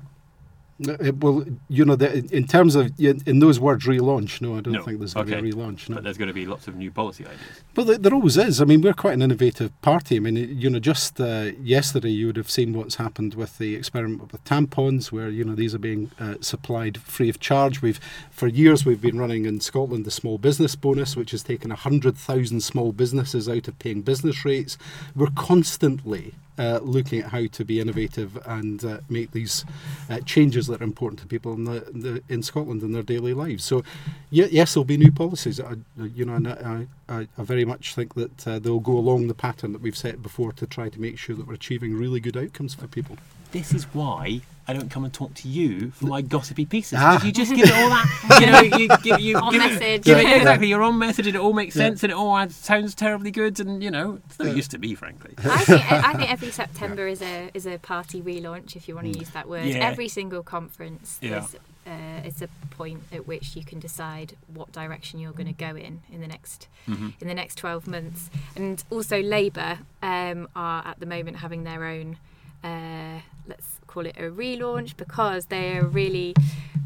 It- 0.80 1.18
well, 1.18 1.44
you 1.70 1.86
know, 1.86 1.96
the, 1.96 2.24
in 2.32 2.46
terms 2.46 2.76
of 2.76 2.92
in 3.00 3.40
those 3.40 3.60
words, 3.60 3.86
relaunch. 3.86 4.42
No, 4.42 4.58
I 4.58 4.62
don't 4.62 4.74
No. 4.74 4.84
think 4.84 5.00
there's 5.00 5.14
going 5.16 5.26
to 5.28 5.34
Okay. 5.34 5.42
be 5.42 5.50
a 5.50 5.54
relaunch. 5.54 5.90
No. 5.90 5.96
But 5.96 6.04
there's 6.04 6.18
going 6.20 6.28
to 6.28 6.34
be 6.36 6.46
lots 6.46 6.68
of 6.68 6.76
new 6.76 6.92
policy 6.92 7.24
ideas. 7.26 7.40
But 7.74 7.88
there- 7.88 7.98
there 7.98 8.14
always 8.14 8.38
is. 8.38 8.62
I 8.62 8.66
mean, 8.66 8.82
we're 8.82 8.94
quite 8.94 9.14
an 9.16 9.24
innovative 9.24 9.72
party. 9.82 10.18
I 10.18 10.20
mean, 10.20 10.36
you 10.36 10.70
know, 10.70 10.78
just 10.80 11.20
uh, 11.20 11.52
yesterday 11.64 12.12
you 12.12 12.28
would 12.28 12.36
have 12.38 12.50
seen 12.52 12.74
what's 12.74 12.96
happened 12.96 13.34
with 13.34 13.58
the 13.58 13.74
experiment 13.76 14.32
with 14.32 14.44
tampons, 14.46 15.12
where 15.12 15.30
you 15.30 15.44
know 15.44 15.56
these 15.56 15.74
are 15.74 15.80
being 15.80 16.12
uh, 16.20 16.36
supplied 16.42 16.98
free 17.00 17.30
of 17.30 17.40
charge. 17.40 17.82
We've 17.82 18.00
for 18.30 18.48
years 18.48 18.86
we've 18.86 19.02
been 19.02 19.18
running 19.18 19.46
in 19.46 19.60
Scotland 19.62 20.06
the 20.06 20.12
small 20.12 20.38
business 20.38 20.76
bonus, 20.76 21.16
which 21.16 21.32
has 21.32 21.42
taken 21.42 21.72
hundred 21.72 22.16
thousand 22.18 22.62
small 22.62 22.92
businesses 22.92 23.50
out 23.50 23.68
of 23.68 23.80
paying 23.80 24.02
business 24.04 24.46
rates. 24.46 24.78
We're 25.16 25.28
constantly 25.36 26.34
uh, 26.58 26.80
looking 26.82 27.20
at 27.20 27.32
how 27.32 27.46
to 27.48 27.66
be 27.66 27.80
innovative 27.80 28.38
and 28.46 28.84
uh, 28.84 29.00
make 29.10 29.32
these 29.32 29.66
uh, 30.10 30.20
changes 30.22 30.68
that 30.68 30.82
are 30.82 30.84
important 30.84 31.20
to 31.22 31.28
people 31.28 31.54
in 31.54 31.66
the, 31.66 31.80
the 31.94 32.24
in 32.30 32.44
Scotland 32.44 32.84
in 32.84 32.92
their 32.92 33.04
daily 33.04 33.34
lives. 33.34 33.64
So, 33.64 33.84
ye- 34.30 34.48
yes, 34.50 34.74
there'll 34.74 34.86
be 34.86 34.98
new 34.98 35.12
policies. 35.12 35.60
I, 35.60 35.76
you 36.16 36.26
know, 36.26 36.36
and 36.36 36.48
I, 36.48 36.88
I, 37.10 37.28
I 37.38 37.44
very 37.44 37.66
much 37.66 37.96
think 37.96 38.16
that 38.16 38.48
uh, 38.48 38.60
they'll 38.60 38.80
go 38.80 38.98
along 38.98 39.28
the 39.28 39.34
pattern 39.34 39.74
that 39.74 39.82
we've 39.82 39.98
set 39.98 40.22
before 40.22 40.52
to 40.54 40.68
try 40.68 40.90
to 40.90 41.02
make 41.02 41.18
sure 41.18 41.36
that 41.36 41.48
we're 41.48 41.54
achieving 41.54 41.96
really 41.96 42.20
good 42.20 42.38
outcomes 42.38 42.74
for 42.74 42.88
people. 42.88 43.18
This 43.52 43.74
is 43.74 43.86
why 43.94 44.42
I 44.70 44.74
don't 44.74 44.90
come 44.90 45.06
and 45.06 45.14
talk 45.14 45.34
to 45.36 45.48
you 45.48 45.92
for 45.92 46.06
my 46.08 46.22
gossipy 46.22 46.66
pieces. 46.66 47.00
Ah. 47.02 47.24
You 47.26 47.32
just 47.32 47.56
give 47.56 47.66
it 47.70 47.74
all 47.74 47.90
that, 47.90 48.42
you 48.42 48.48
know, 48.72 48.78
you 48.78 48.88
give, 49.02 49.20
you 49.22 49.38
On 49.42 49.52
give 49.54 49.62
message. 49.62 49.82
It, 49.82 50.04
give 50.04 50.18
it, 50.18 50.38
exactly, 50.38 50.68
you're 50.72 50.84
on 50.84 50.98
message 50.98 51.28
and 51.28 51.36
it 51.36 51.40
all 51.40 51.54
makes 51.54 51.76
Yeah. 51.76 51.84
sense 51.84 52.04
and 52.04 52.12
it 52.12 52.16
all 52.16 52.50
sounds 52.50 52.94
terribly 52.94 53.32
good 53.32 53.60
and, 53.62 53.82
you 53.82 53.90
know, 53.92 54.20
it's 54.26 54.38
not 54.40 54.56
used 54.56 54.72
to 54.72 54.78
be, 54.78 54.94
frankly. 54.94 55.34
I 55.38 55.58
think, 55.64 55.92
I 55.92 56.14
think 56.14 56.32
every 56.32 56.52
September 56.52 57.08
is 57.08 57.22
a 57.22 57.50
is 57.54 57.66
a 57.66 57.78
party 57.78 58.22
relaunch, 58.22 58.76
if 58.76 58.88
you 58.90 58.96
want 58.96 59.12
to 59.14 59.18
use 59.18 59.30
that 59.30 59.48
word. 59.48 59.66
Yeah. 59.66 59.78
Every 59.78 60.10
single 60.10 60.44
conference 60.44 61.18
Yeah. 61.22 61.44
is 61.46 61.56
uh, 61.88 62.28
is 62.28 62.42
a 62.42 62.50
point 62.72 63.04
at 63.14 63.26
which 63.26 63.56
you 63.56 63.64
can 63.64 63.80
decide 63.80 64.36
what 64.54 64.74
direction 64.74 65.22
you're 65.22 65.32
going 65.32 65.48
to 65.48 65.54
go 65.54 65.78
in 65.78 66.02
in 66.12 66.20
the 66.20 66.28
next 66.28 66.68
Mm-hmm. 66.90 67.10
in 67.22 67.28
the 67.28 67.34
next 67.34 67.56
12 67.56 67.88
months. 67.88 68.30
And 68.56 68.84
also 68.90 69.22
Labour 69.22 69.80
um, 70.02 70.48
are 70.56 70.86
at 70.88 71.00
the 71.00 71.06
moment 71.06 71.38
having 71.38 71.64
their 71.64 71.84
own. 71.86 72.18
Uh, 72.64 73.20
let's 73.48 73.80
call 73.88 74.06
it 74.06 74.16
a 74.18 74.24
relaunch 74.24 74.98
because 74.98 75.46
they're 75.46 75.84
really 75.86 76.34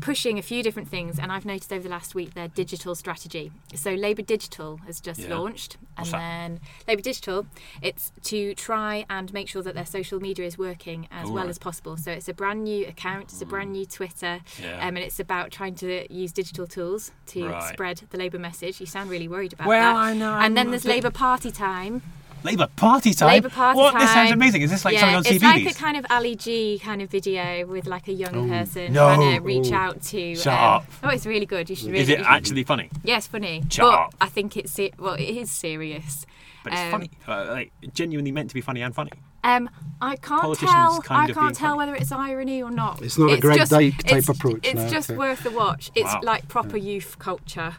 pushing 0.01 0.39
a 0.39 0.41
few 0.41 0.63
different 0.63 0.87
things 0.89 1.19
and 1.19 1.31
I've 1.31 1.45
noticed 1.45 1.71
over 1.71 1.83
the 1.83 1.89
last 1.89 2.15
week 2.15 2.33
their 2.33 2.47
digital 2.47 2.95
strategy. 2.95 3.51
So 3.75 3.91
Labour 3.93 4.23
Digital 4.23 4.77
has 4.87 4.99
just 4.99 5.19
Yeah. 5.21 5.35
launched 5.37 5.77
and 5.97 6.07
then 6.07 6.59
Labour 6.87 7.01
Digital 7.03 7.45
it's 7.83 8.11
to 8.23 8.55
try 8.55 9.05
and 9.11 9.31
make 9.31 9.47
sure 9.47 9.61
that 9.61 9.75
their 9.75 9.85
social 9.85 10.19
media 10.19 10.45
is 10.45 10.57
working 10.57 11.07
as 11.11 11.25
well 11.27 11.33
Alright. 11.39 11.49
as 11.49 11.59
possible. 11.59 11.97
So 11.97 12.11
it's 12.11 12.27
a 12.27 12.33
brand 12.33 12.63
new 12.63 12.87
account, 12.87 13.25
it's 13.25 13.41
a 13.41 13.45
brand 13.45 13.73
new 13.73 13.85
Twitter 13.85 14.41
Yeah. 14.61 14.77
um, 14.87 14.95
and 14.97 14.99
it's 14.99 15.19
about 15.19 15.51
trying 15.51 15.75
to 15.75 16.11
use 16.11 16.31
digital 16.31 16.65
tools 16.65 17.11
to 17.27 17.47
Right. 17.47 17.71
spread 17.73 18.01
the 18.09 18.17
Labour 18.17 18.39
message. 18.39 18.79
You 18.79 18.87
sound 18.87 19.09
really 19.11 19.27
worried 19.27 19.53
about 19.53 19.67
Well, 19.67 19.93
that. 19.95 19.99
I 20.01 20.13
know, 20.13 20.33
And 20.33 20.57
then 20.57 20.71
there's 20.71 20.85
Labour 20.85 21.11
Party 21.11 21.51
time. 21.51 22.01
Labour 22.43 22.67
Party 22.75 23.13
time? 23.13 23.29
Labour 23.29 23.49
Party 23.49 23.77
what? 23.79 23.97
This 23.99 24.11
sounds 24.11 24.31
amazing. 24.31 24.61
Is 24.61 24.71
this 24.71 24.83
like 24.85 24.93
yeah, 24.95 24.99
something 25.01 25.15
on 25.17 25.23
TV? 25.23 25.35
it's 25.35 25.43
CBeebies? 25.43 25.65
like 25.65 25.75
a 25.75 25.77
kind 25.79 25.97
of 25.97 26.05
Ali 26.09 26.35
G 26.35 26.79
kind 26.83 27.01
of 27.01 27.09
video 27.09 27.65
with 27.65 27.87
like 27.87 28.07
a 28.07 28.13
young 28.13 28.35
Oh. 28.35 28.47
person 28.47 28.93
No. 28.93 29.15
trying 29.15 29.35
to 29.35 29.39
reach 29.41 29.71
Oh. 29.71 29.75
out 29.75 30.01
to. 30.03 30.35
Shut 30.35 30.47
um, 30.53 30.59
up. 30.59 30.85
Oh, 31.03 31.09
it's 31.09 31.25
really 31.25 31.45
good. 31.45 31.69
You 31.69 31.75
should 31.75 31.87
really. 31.87 31.99
Is 31.99 32.09
it 32.09 32.19
you 32.19 32.23
should- 32.25 32.33
actually 32.33 32.63
funny? 32.63 32.89
Yeah, 33.03 33.17
it's 33.17 33.27
funny. 33.27 33.63
Shut 33.69 33.85
but 33.85 33.93
up. 33.93 34.15
I 34.19 34.27
think 34.27 34.57
it's 34.57 34.71
se- 34.71 34.93
well, 34.97 35.13
it 35.15 35.23
is 35.23 35.51
serious. 35.51 36.25
But 36.63 36.73
it's 36.73 36.81
Um, 36.83 36.91
funny. 36.91 37.09
Uh, 37.27 37.45
like, 37.51 37.71
genuinely 37.93 38.31
meant 38.31 38.49
to 38.49 38.53
be 38.53 38.61
funny 38.61 38.81
and 38.81 38.93
funny. 38.93 39.11
Um, 39.43 39.67
I 39.99 40.15
can't 40.17 40.55
tell. 40.59 41.01
I 41.09 41.25
can't 41.31 41.55
tell 41.55 41.55
funny. 41.55 41.77
whether 41.77 41.95
it's 41.95 42.11
irony 42.11 42.61
or 42.61 42.69
not. 42.69 43.01
It's 43.01 43.17
not 43.17 43.31
a 43.31 43.37
Greg 43.39 43.57
just, 43.57 43.71
Dyke 43.71 43.97
type 43.97 44.17
it's- 44.19 44.29
approach, 44.29 44.59
It's 44.67 44.75
no, 44.75 44.89
just 44.89 45.09
okay. 45.09 45.17
worth 45.17 45.41
the 45.41 45.49
watch. 45.49 45.89
It's 45.95 46.13
Wow. 46.13 46.21
like 46.23 46.47
proper 46.47 46.77
youth 46.77 47.17
culture. 47.17 47.77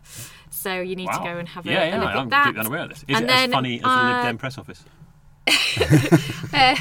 So 0.52 0.80
you 0.80 0.94
need 0.96 1.08
to 1.10 1.18
go 1.18 1.38
and 1.38 1.48
have 1.48 1.66
a, 1.66 1.70
yeah, 1.70 1.82
a 1.82 1.88
yeah, 1.88 2.00
look 2.00 2.08
I'm 2.10 2.18
at 2.18 2.30
that. 2.30 2.42
completely 2.44 2.60
unaware 2.60 2.82
of 2.84 2.88
this. 2.90 3.04
Is 3.08 3.16
And 3.16 3.24
it 3.24 3.30
as 3.30 3.50
funny 3.50 3.76
as 3.76 3.82
the 3.82 3.88
uh, 3.88 4.12
Lib 4.16 4.22
Dem 4.24 4.38
press 4.38 4.58
office? 4.58 4.84
Uh, 6.54 6.76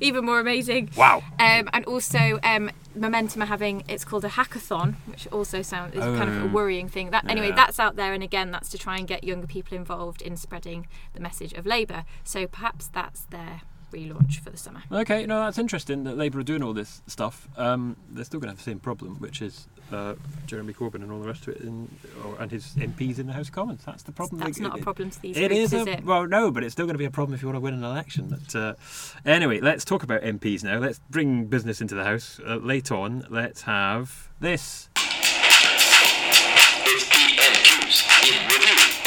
even 0.00 0.22
more 0.26 0.38
amazing. 0.38 0.90
Wow. 0.98 1.22
Um, 1.38 1.68
and 1.72 1.84
also, 1.86 2.38
um, 2.42 2.70
Momentum 2.94 3.40
are 3.42 3.46
having 3.46 3.82
it's 3.88 4.04
called 4.04 4.22
a 4.24 4.28
hackathon, 4.28 4.96
which 5.06 5.26
also 5.32 5.62
sounds 5.62 5.94
is 5.94 6.00
kind 6.00 6.28
of 6.28 6.36
a 6.36 6.44
Oh. 6.44 6.46
worrying 6.48 6.88
thing. 6.90 7.10
That 7.10 7.28
anyway, 7.30 7.48
Yeah. 7.48 7.54
that's 7.56 7.80
out 7.80 7.96
there, 7.96 8.12
and 8.12 8.22
again, 8.22 8.50
that's 8.50 8.68
to 8.70 8.78
try 8.78 8.98
and 8.98 9.08
get 9.08 9.24
younger 9.24 9.46
people 9.46 9.76
involved 9.78 10.20
in 10.20 10.36
spreading 10.36 10.86
the 11.14 11.20
message 11.20 11.54
of 11.54 11.64
Labour. 11.64 12.04
So 12.22 12.46
perhaps 12.46 12.86
that's 12.88 13.22
their 13.24 13.62
relaunch 13.92 14.40
for 14.40 14.50
the 14.50 14.58
summer. 14.58 14.82
Okay, 14.92 15.24
no, 15.24 15.40
that's 15.40 15.56
interesting 15.58 16.04
that 16.04 16.18
Labour 16.18 16.40
are 16.40 16.42
doing 16.44 16.62
all 16.62 16.74
this 16.74 17.00
stuff. 17.06 17.48
Um, 17.56 17.96
they're 18.10 18.24
still 18.26 18.40
going 18.40 18.48
to 18.48 18.52
have 18.52 18.58
the 18.58 18.70
same 18.70 18.80
problem, 18.80 19.16
which 19.20 19.40
is 19.40 19.68
uh, 19.92 20.14
Jeremy 20.46 20.72
Corbyn 20.72 20.96
and 20.96 21.10
all 21.12 21.20
the 21.20 21.26
rest 21.26 21.46
of 21.46 21.56
it, 21.56 21.62
in, 21.62 21.88
or, 22.24 22.36
and 22.40 22.50
his 22.50 22.68
MPs 22.76 23.18
in 23.18 23.26
the 23.26 23.32
House 23.32 23.48
of 23.48 23.54
Commons. 23.54 23.82
That's 23.84 24.02
the 24.02 24.12
problem. 24.12 24.40
That's 24.40 24.58
They- 24.58 24.64
not 24.64 24.78
a 24.78 24.82
problem 24.82 25.10
to 25.10 25.22
these 25.22 25.36
It 25.36 25.48
groups, 25.48 25.54
is, 25.60 25.72
is 25.72 25.86
a, 25.86 25.90
it? 25.98 26.04
well, 26.04 26.26
no, 26.26 26.50
but 26.50 26.64
it's 26.64 26.72
still 26.72 26.86
going 26.86 26.94
to 26.94 26.98
be 26.98 27.04
a 27.04 27.10
problem 27.10 27.34
if 27.34 27.42
you 27.42 27.48
want 27.48 27.56
to 27.56 27.60
win 27.60 27.74
an 27.74 27.84
election. 27.84 28.28
But, 28.28 28.54
uh, 28.58 28.74
anyway, 29.24 29.60
let's 29.60 29.84
talk 29.84 30.02
about 30.02 30.22
MPs 30.22 30.64
now. 30.64 30.78
Let's 30.78 30.98
bring 31.10 31.46
business 31.46 31.80
into 31.80 31.94
the 31.94 32.04
House. 32.04 32.40
Uh, 32.46 32.56
later 32.56 32.94
on, 32.94 33.26
let's 33.30 33.62
have 33.62 34.30
this. 34.40 34.88
It's 36.86 37.04
PMQs 37.10 38.30
in 38.30 38.48
review. 38.48 39.03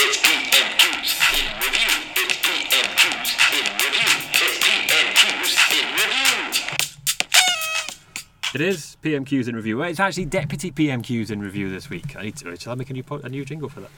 It 8.57 8.61
is 8.61 8.97
PMQs 9.03 9.47
in 9.47 9.55
review. 9.55 9.77
Well, 9.77 9.87
it's 9.87 9.99
actually 9.99 10.25
Deputy 10.25 10.71
PMQs 10.71 11.29
in 11.29 11.41
review 11.41 11.69
this 11.69 11.91
week. 11.91 12.15
I 12.15 12.23
need 12.23 12.37
to. 12.37 12.55
Shall 12.55 12.71
I 12.71 12.75
make 12.75 12.89
a 12.89 12.93
new 12.93 13.03
po- 13.03 13.21
a 13.23 13.29
new 13.29 13.45
jingle 13.45 13.69
for 13.69 13.81
that? 13.81 13.91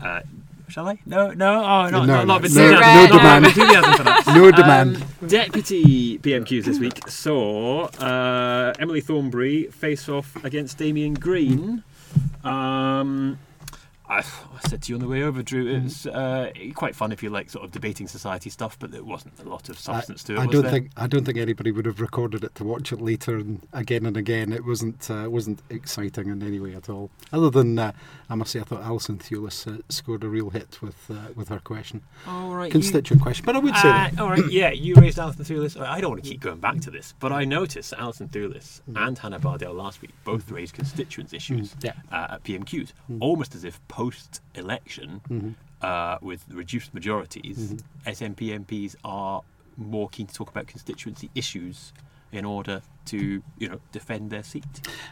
Uh, 0.00 0.20
shall 0.68 0.86
I? 0.86 1.00
No, 1.04 1.32
no. 1.32 1.64
Oh, 1.64 1.88
no, 1.90 2.04
No, 2.04 2.22
not, 2.22 2.42
no, 2.44 2.48
no, 2.48 2.76
no 2.78 3.06
Not 3.06 3.08
demand. 3.08 4.26
No 4.28 4.52
demand. 4.52 4.96
Um, 5.02 5.26
Deputy 5.26 6.18
PMQs 6.20 6.66
this 6.66 6.78
week 6.78 7.08
saw 7.08 7.86
uh, 7.98 8.74
Emily 8.78 9.00
Thornberry 9.00 9.64
face 9.72 10.08
off 10.08 10.36
against 10.44 10.78
Damien 10.78 11.14
Green. 11.14 11.82
Um, 12.44 13.40
I, 14.08 14.18
I 14.18 14.68
said 14.68 14.82
to 14.82 14.92
you 14.92 14.96
on 14.96 15.00
the 15.00 15.08
way 15.08 15.22
over, 15.22 15.42
Drew, 15.42 15.66
it 15.66 15.82
was 15.82 16.06
uh, 16.06 16.52
quite 16.74 16.94
fun 16.94 17.10
if 17.12 17.22
you 17.22 17.30
like 17.30 17.50
sort 17.50 17.64
of 17.64 17.72
debating 17.72 18.06
society 18.06 18.50
stuff, 18.50 18.78
but 18.78 18.92
there 18.92 19.02
wasn't 19.02 19.38
a 19.40 19.48
lot 19.48 19.68
of 19.68 19.78
substance 19.78 20.22
to 20.24 20.34
it. 20.34 20.38
I 20.38 20.46
don't 20.46 20.62
there? 20.62 20.70
think 20.70 20.90
I 20.96 21.06
don't 21.06 21.24
think 21.24 21.38
anybody 21.38 21.72
would 21.72 21.86
have 21.86 22.00
recorded 22.00 22.44
it 22.44 22.54
to 22.56 22.64
watch 22.64 22.92
it 22.92 23.00
later 23.00 23.36
and 23.36 23.66
again 23.72 24.06
and 24.06 24.16
again. 24.16 24.52
It 24.52 24.64
wasn't 24.64 25.10
uh, 25.10 25.28
wasn't 25.28 25.60
exciting 25.70 26.28
in 26.28 26.42
any 26.42 26.60
way 26.60 26.74
at 26.74 26.88
all. 26.88 27.10
Other 27.32 27.50
than 27.50 27.78
uh, 27.78 27.92
I 28.28 28.34
must 28.34 28.50
say, 28.50 28.58
I 28.60 28.64
thought 28.64 28.82
Alison 28.82 29.18
Thewlis 29.18 29.66
uh, 29.72 29.82
scored 29.88 30.24
a 30.24 30.28
real 30.28 30.50
hit 30.50 30.82
with 30.82 30.96
uh, 31.10 31.14
with 31.36 31.48
her 31.48 31.60
question, 31.60 32.02
All 32.26 32.54
right, 32.54 32.66
you- 32.66 32.72
constituent 32.72 33.22
question. 33.22 33.44
But 33.46 33.54
I 33.56 33.60
would 33.60 33.74
say 33.76 33.88
Uh, 33.88 33.92
that 34.10 34.20
all 34.20 34.30
right, 34.30 34.50
yeah, 34.50 34.70
you 34.72 34.94
raised 34.96 35.18
Alison 35.18 35.44
Thewlis. 35.44 35.80
I 35.80 36.00
don't 36.00 36.10
want 36.10 36.24
to 36.24 36.28
keep 36.30 36.40
going 36.40 36.58
back 36.58 36.80
to 36.80 36.90
this, 36.90 37.14
but 37.20 37.30
I 37.30 37.44
noticed 37.44 37.92
Alison 37.96 38.28
Thewlis 38.28 38.80
and 38.96 39.16
Hannah 39.16 39.38
Bardell 39.38 39.74
last 39.74 40.02
week 40.02 40.10
both 40.24 40.50
raised 40.50 40.74
constituents 40.74 41.32
issues 41.32 41.74
Mm, 41.74 41.84
yeah. 41.84 41.92
uh, 42.10 42.34
at 42.34 42.44
PMQs, 42.44 42.92
almost 43.20 43.54
as 43.54 43.62
if 43.64 43.80
post-election, 43.88 45.20
Mm-hmm. 45.30 45.50
uh, 45.82 46.18
with 46.20 46.44
reduced 46.50 46.94
majorities, 46.94 47.74
SNP 48.06 48.40
MPs 48.64 48.96
are 49.04 49.42
more 49.76 50.08
keen 50.08 50.26
to 50.26 50.34
talk 50.34 50.48
about 50.50 50.66
constituency 50.66 51.30
issues 51.34 51.92
in 52.32 52.44
order 52.44 52.82
to, 53.06 53.42
you 53.58 53.68
know, 53.68 53.80
defend 53.92 54.30
their 54.30 54.42
seat. 54.42 54.64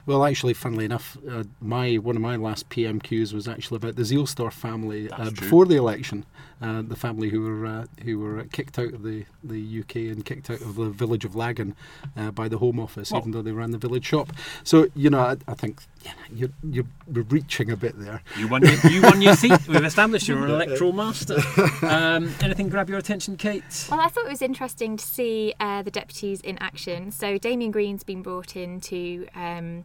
Well, 0.07 0.25
actually, 0.25 0.55
funnily 0.55 0.85
enough, 0.85 1.17
uh, 1.31 1.45
my 1.61 1.97
one 1.97 2.17
of 2.17 2.23
my 2.23 2.37
last 2.37 2.69
PMQs 2.71 3.33
was 3.33 3.49
actually 3.49 3.77
about 3.77 3.97
the 3.97 4.03
Zielsdorf 4.03 4.53
family 4.53 5.11
uh, 5.11 5.31
before 5.31 5.67
the 5.67 5.77
election, 5.77 6.25
uh, 6.63 6.83
the 6.83 6.97
family 6.97 7.31
who 7.31 7.41
were 7.43 7.67
uh, 7.67 7.87
who 8.05 8.19
were 8.19 8.45
kicked 8.45 8.79
out 8.79 8.93
of 8.95 9.03
the, 9.03 9.25
the 9.43 9.81
UK 9.81 9.97
and 9.97 10.25
kicked 10.25 10.51
out 10.51 10.61
of 10.61 10.77
the 10.77 10.91
village 10.91 11.25
of 11.25 11.35
Laggan 11.35 11.75
uh, 12.17 12.31
by 12.31 12.49
the 12.49 12.59
Home 12.59 12.79
Office, 12.81 13.11
Well- 13.11 13.21
even 13.21 13.33
though 13.33 13.43
they 13.43 13.53
ran 13.53 13.71
the 13.71 13.79
village 13.79 14.05
shop. 14.07 14.33
So 14.63 14.89
you 14.95 15.11
know, 15.11 15.21
I, 15.21 15.37
I 15.49 15.55
think 15.55 15.83
yeah, 16.05 16.13
you're 16.35 16.51
you're 16.71 16.85
reaching 17.25 17.71
a 17.71 17.77
bit 17.77 17.99
there. 17.99 18.23
You 18.39 18.49
won 18.49 18.63
your, 18.63 18.75
you 18.91 19.03
won 19.03 19.23
your 19.23 19.37
seat. 19.37 19.67
We've 19.69 19.85
established 19.85 20.29
you're 20.29 20.45
an 20.45 20.51
electoral 20.61 20.93
master. 20.93 21.39
Um, 21.83 22.35
anything 22.43 22.69
grab 22.69 22.89
your 22.89 22.99
attention, 22.99 23.37
Kate? 23.37 23.89
Well, 23.91 24.01
I 24.01 24.09
thought 24.09 24.27
it 24.27 24.31
was 24.31 24.43
interesting 24.43 24.97
to 24.97 25.05
see 25.05 25.55
uh, 25.61 25.83
the 25.83 25.91
deputies 25.91 26.41
in 26.41 26.59
action. 26.59 27.11
So 27.11 27.39
Damien 27.39 27.71
Green's 27.85 28.03
been 28.03 28.23
brought 28.23 28.57
in 28.57 28.81
to 28.81 29.27
um, 29.35 29.85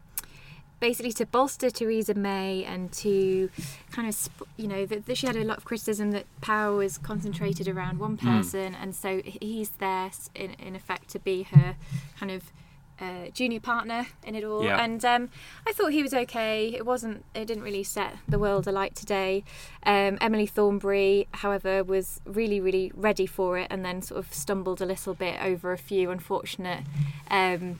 basically 0.80 1.12
to 1.12 1.26
bolster 1.26 1.70
Theresa 1.70 2.14
May 2.14 2.64
and 2.64 2.94
to 2.94 3.50
kind 3.92 4.08
of, 4.08 4.16
sp- 4.16 4.48
you 4.56 4.70
know, 4.70 4.86
that 4.86 5.18
she 5.18 5.28
had 5.28 5.36
a 5.36 5.44
lot 5.44 5.58
of 5.58 5.66
criticism 5.66 6.12
that 6.12 6.26
power 6.40 6.78
was 6.78 6.98
concentrated 6.98 7.68
around 7.68 8.00
one 8.00 8.16
person, 8.16 8.74
and 8.74 8.96
so 8.96 9.22
he's 9.26 9.72
there 9.80 10.12
in, 10.34 10.52
in 10.52 10.78
effect 10.78 11.10
to 11.10 11.20
be 11.20 11.44
her 11.44 11.76
kind 12.18 12.32
of. 12.32 12.44
Uh, 13.02 13.30
junior 13.34 13.62
partner 13.62 14.06
in 14.26 14.36
it 14.36 14.44
all, 14.44 14.62
Yeah. 14.62 14.84
and 14.84 15.06
um, 15.06 15.30
I 15.66 15.72
thought 15.72 15.94
he 15.94 16.04
was 16.04 16.14
okay. 16.14 16.68
It 16.76 16.86
wasn't. 16.86 17.24
It 17.34 17.46
didn't 17.46 17.64
really 17.64 17.82
set 17.82 18.18
the 18.28 18.38
world 18.38 18.68
alight 18.68 18.94
today. 18.94 19.46
Um, 19.84 20.18
Emily 20.20 20.46
Thornberry, 20.46 21.26
however, 21.32 21.82
was 21.82 22.20
really, 22.26 22.60
really 22.60 22.92
ready 22.94 23.26
for 23.26 23.58
it, 23.58 23.68
and 23.70 23.86
then 23.86 24.02
sort 24.02 24.18
of 24.20 24.34
stumbled 24.34 24.82
a 24.82 24.86
little 24.86 25.14
bit 25.14 25.42
over 25.42 25.72
a 25.72 25.78
few 25.78 26.12
unfortunate. 26.12 26.84
Um, 27.32 27.80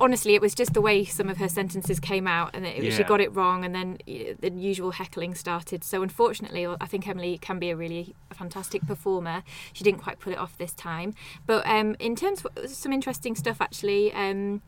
honestly, 0.00 0.34
it 0.34 0.40
was 0.40 0.54
just 0.54 0.74
the 0.74 0.80
way 0.80 1.04
some 1.04 1.28
of 1.28 1.38
her 1.38 1.48
sentences 1.48 2.00
came 2.00 2.26
out, 2.26 2.50
and 2.54 2.66
it, 2.66 2.92
she 2.92 3.02
got 3.04 3.20
it 3.20 3.34
wrong, 3.34 3.64
and 3.64 3.74
then 3.74 3.98
the 4.06 4.50
usual 4.54 4.92
heckling 4.92 5.34
started. 5.34 5.84
So, 5.84 6.02
unfortunately, 6.02 6.66
I 6.66 6.86
think 6.86 7.06
Emily 7.08 7.38
can 7.38 7.58
be 7.58 7.70
a 7.70 7.76
really 7.76 8.14
fantastic 8.32 8.86
performer. 8.86 9.42
She 9.72 9.84
didn't 9.84 10.00
quite 10.00 10.18
pull 10.20 10.32
it 10.32 10.38
off 10.38 10.56
this 10.58 10.72
time, 10.74 11.14
but 11.46 11.66
um, 11.66 11.96
in 11.98 12.16
terms 12.16 12.44
of 12.44 12.68
some 12.70 12.92
interesting 12.92 13.34
stuff, 13.34 13.60
actually. 13.60 14.12
Um, 14.12 14.62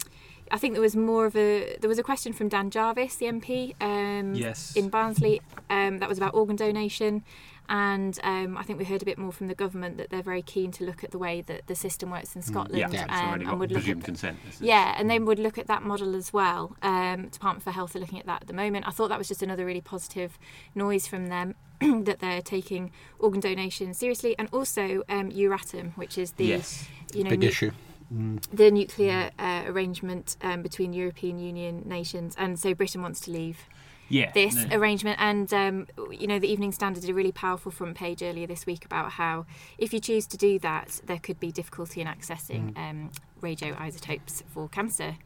I 0.49 0.59
think 0.59 0.75
there 0.75 0.81
was 0.81 0.95
more 0.95 1.27
of 1.27 1.35
a 1.35 1.77
there 1.81 1.89
was 1.89 1.99
a 1.99 2.05
question 2.05 2.33
from 2.33 2.49
Dan 2.49 2.71
Jarvis, 2.71 3.17
the 3.17 3.27
MP, 3.27 3.75
um, 3.81 4.33
Yes. 4.37 4.77
in 4.77 4.89
Barnsley, 4.91 5.43
um, 5.71 5.99
that 5.99 6.09
was 6.09 6.19
about 6.19 6.35
organ 6.35 6.55
donation, 6.55 7.25
and 7.69 8.19
um, 8.23 8.57
I 8.57 8.63
think 8.63 8.79
we 8.79 8.85
heard 8.85 9.03
a 9.03 9.05
bit 9.05 9.19
more 9.19 9.33
from 9.33 9.49
the 9.49 9.55
government 9.55 9.97
that 9.99 10.11
they're 10.11 10.23
very 10.23 10.43
keen 10.43 10.71
to 10.73 10.85
look 10.85 11.03
at 11.05 11.11
the 11.11 11.19
way 11.19 11.41
that 11.43 11.67
the 11.67 11.75
system 11.75 12.11
works 12.11 12.35
in 12.37 12.43
Scotland, 12.43 12.75
Mm, 12.83 12.93
Yeah, 12.93 13.05
it's 13.05 13.13
um, 13.13 13.19
already 13.29 13.33
and 13.45 13.51
got 13.51 13.59
would 13.59 13.71
look 13.73 13.81
presumed 13.83 14.03
at 14.03 14.05
consent. 14.07 14.39
Yeah, 14.61 14.95
and 14.99 15.11
they 15.11 15.19
would 15.19 15.39
look 15.39 15.59
at 15.59 15.67
that 15.67 15.83
model 15.83 16.15
as 16.17 16.33
well. 16.33 16.77
Um, 16.83 17.29
Department 17.29 17.63
for 17.65 17.71
Health 17.73 17.97
are 17.97 17.99
looking 17.99 18.19
at 18.21 18.27
that 18.27 18.43
at 18.43 18.47
the 18.49 18.55
moment. 18.55 18.87
I 18.87 18.91
thought 18.91 19.09
that 19.09 19.19
was 19.19 19.29
just 19.29 19.43
another 19.43 19.65
really 19.67 19.81
positive 19.81 20.39
noise 20.75 21.07
from 21.07 21.27
them 21.29 21.55
that 21.81 22.21
they're 22.21 22.43
taking 22.43 22.93
organ 23.19 23.41
donation 23.41 23.95
seriously, 23.95 24.35
and 24.39 24.49
also 24.53 25.03
um, 25.09 25.31
Euratom, 25.31 25.97
which 25.97 26.17
is 26.19 26.33
the 26.33 26.47
Yes. 26.47 26.89
you 27.15 27.25
know 27.25 27.31
Big 27.31 27.41
nu- 27.41 27.49
issue. 27.49 27.71
Mm. 28.15 28.41
the 28.53 28.71
nuclear 28.71 29.33
uh, 29.37 29.65
arrangement 29.67 30.37
um, 30.41 30.63
between 30.63 30.93
European 30.93 31.41
Union 31.41 31.83
nations, 31.87 32.37
and 32.39 32.57
so 32.57 32.73
Britain 32.73 33.03
wants 33.03 33.19
to 33.23 33.33
leave 33.33 33.59
Yeah. 34.09 34.31
this 34.33 34.55
no. 34.55 34.77
arrangement. 34.77 35.19
And 35.21 35.53
um, 35.53 35.87
you 36.11 36.27
know, 36.27 36.39
the 36.39 36.51
Evening 36.51 36.73
Standard 36.73 37.01
did 37.03 37.11
a 37.11 37.15
really 37.15 37.33
powerful 37.33 37.73
front 37.73 37.97
page 37.97 38.23
earlier 38.23 38.47
this 38.47 38.67
week 38.67 38.85
about 38.85 39.13
how 39.13 39.47
if 39.79 39.93
you 39.93 40.01
choose 40.01 40.27
to 40.29 40.37
do 40.37 40.59
that, 40.61 41.01
there 41.07 41.19
could 41.19 41.41
be 41.41 41.51
difficulty 41.53 42.01
in 42.01 42.07
accessing 42.07 42.77
um, 42.77 43.11
radioisotopes 43.43 44.43
for 44.49 44.69
cancer. 44.69 45.17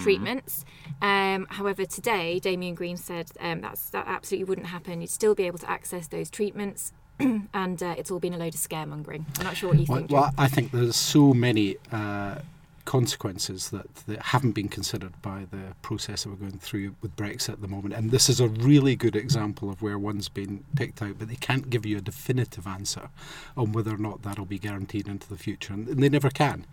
Treatments. 0.00 0.64
Um, 1.02 1.46
however, 1.50 1.84
today 1.84 2.38
Damien 2.38 2.74
Green 2.74 2.96
said 2.96 3.30
um, 3.40 3.60
that's 3.60 3.90
that 3.90 4.06
absolutely 4.06 4.44
wouldn't 4.44 4.68
happen. 4.68 5.02
You'd 5.02 5.10
still 5.10 5.34
be 5.34 5.42
able 5.46 5.58
to 5.58 5.68
access 5.70 6.06
those 6.06 6.30
treatments, 6.30 6.94
and 7.18 7.82
uh, 7.82 7.94
it's 7.98 8.10
all 8.10 8.18
been 8.20 8.32
a 8.32 8.38
load 8.38 8.54
of 8.54 8.60
scaremongering. 8.60 9.26
I'm 9.38 9.44
not 9.44 9.54
sure 9.56 9.68
what 9.68 9.78
you 9.78 9.84
Well, 9.86 9.98
think. 9.98 10.10
well, 10.10 10.24
Jim. 10.30 10.34
I 10.38 10.48
think 10.48 10.70
there's 10.70 10.96
so 10.96 11.34
many 11.34 11.76
uh, 11.90 12.36
consequences 12.84 13.70
that, 13.70 13.94
that 14.06 14.20
haven't 14.20 14.52
been 14.52 14.68
considered 14.68 15.20
by 15.22 15.46
the 15.50 15.74
process 15.82 16.24
that 16.24 16.30
we're 16.30 16.36
going 16.36 16.58
through 16.58 16.94
with 17.00 17.14
Brexit 17.16 17.50
at 17.50 17.60
the 17.60 17.68
moment. 17.68 17.94
And 17.94 18.10
this 18.10 18.28
is 18.28 18.40
a 18.40 18.48
really 18.48 18.96
good 18.96 19.14
example 19.14 19.70
of 19.70 19.82
where 19.82 19.98
one's 19.98 20.28
been 20.28 20.64
picked 20.74 21.00
out, 21.00 21.18
but 21.18 21.28
they 21.28 21.36
can't 21.36 21.70
give 21.70 21.86
you 21.86 21.98
a 21.98 22.00
definitive 22.00 22.66
answer 22.66 23.10
on 23.56 23.72
whether 23.72 23.94
or 23.94 23.98
not 23.98 24.22
that'll 24.22 24.44
be 24.44 24.58
guaranteed 24.58 25.06
into 25.06 25.28
the 25.28 25.36
future. 25.36 25.72
And 25.72 25.86
they 25.86 26.08
never 26.08 26.30
can 26.30 26.66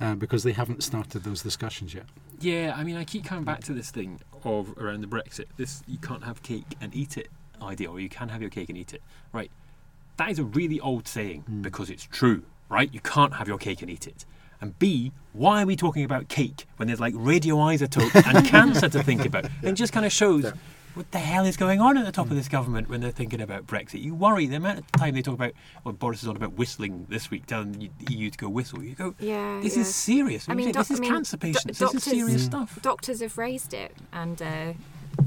uh, 0.00 0.14
because 0.14 0.42
they 0.42 0.52
haven't 0.52 0.82
started 0.82 1.24
those 1.24 1.42
discussions 1.42 1.94
yet. 1.94 2.06
Yeah, 2.40 2.74
I 2.76 2.82
mean, 2.82 2.96
I 2.96 3.04
keep 3.04 3.24
coming 3.24 3.44
back 3.44 3.62
to 3.64 3.72
this 3.72 3.90
thing 3.90 4.20
of 4.44 4.76
around 4.78 5.02
the 5.02 5.06
Brexit. 5.06 5.46
This 5.56 5.82
you 5.86 5.98
can't 5.98 6.24
have 6.24 6.42
cake 6.42 6.76
and 6.80 6.94
eat 6.94 7.16
it 7.16 7.28
idea, 7.62 7.90
or 7.90 8.00
you 8.00 8.08
can 8.08 8.28
have 8.28 8.40
your 8.40 8.50
cake 8.50 8.68
and 8.68 8.76
eat 8.76 8.92
it. 8.92 9.02
Right. 9.32 9.50
That 10.16 10.30
is 10.30 10.38
a 10.38 10.44
really 10.44 10.80
old 10.80 11.08
saying 11.08 11.44
because 11.62 11.90
it's 11.90 12.04
true, 12.04 12.42
right? 12.68 12.92
You 12.92 13.00
can't 13.00 13.34
have 13.34 13.48
your 13.48 13.58
cake 13.58 13.82
and 13.82 13.90
eat 13.90 14.06
it. 14.06 14.24
And 14.62 14.78
B, 14.78 15.10
why 15.32 15.62
are 15.62 15.66
we 15.66 15.74
talking 15.76 16.04
about 16.04 16.28
cake 16.28 16.66
when 16.76 16.86
there's 16.86 17.00
like 17.00 17.14
radioisotope 17.14 18.14
and 18.34 18.46
cancer 18.56 18.88
to 18.88 19.02
think 19.02 19.26
about? 19.26 19.46
It 19.62 19.72
just 19.72 19.92
kind 19.92 20.06
of 20.06 20.12
shows 20.12 20.50
what 20.94 21.10
the 21.10 21.18
hell 21.18 21.44
is 21.44 21.56
going 21.56 21.80
on 21.80 21.96
at 21.98 22.04
the 22.04 22.12
top 22.12 22.30
of 22.30 22.36
this 22.36 22.48
government 22.48 22.88
when 22.88 23.00
they're 23.00 23.10
thinking 23.10 23.40
about 23.40 23.66
Brexit. 23.66 24.02
You 24.02 24.14
worry 24.14 24.46
the 24.46 24.56
amount 24.56 24.78
of 24.78 24.92
time 24.92 25.14
they 25.14 25.22
talk 25.22 25.34
about, 25.34 25.52
well, 25.82 25.94
Boris 25.94 26.22
is 26.22 26.28
on 26.28 26.36
about 26.36 26.52
whistling 26.52 27.06
this 27.08 27.28
week, 27.30 27.46
telling 27.46 27.72
the 27.72 27.90
EU 28.14 28.30
to 28.30 28.38
go 28.38 28.48
whistle. 28.48 28.84
You 28.84 28.94
go, 28.94 29.14
Yeah, 29.18 29.58
this 29.62 29.74
yeah. 29.74 29.82
is 29.82 29.92
serious. 29.94 30.48
I 30.48 30.54
mean, 30.54 30.66
this 30.70 30.74
doc- 30.76 30.90
is 30.92 30.98
I 30.98 31.02
mean, 31.02 31.10
cancer 31.10 31.36
do- 31.36 31.40
patients. 31.40 31.64
this 31.64 31.78
doctors- 31.78 32.06
is 32.06 32.12
serious 32.12 32.44
stuff. 32.44 32.78
Doctors 32.82 33.20
have 33.20 33.36
raised 33.38 33.74
it, 33.74 33.96
and 34.12 34.40
uh, 34.40 34.72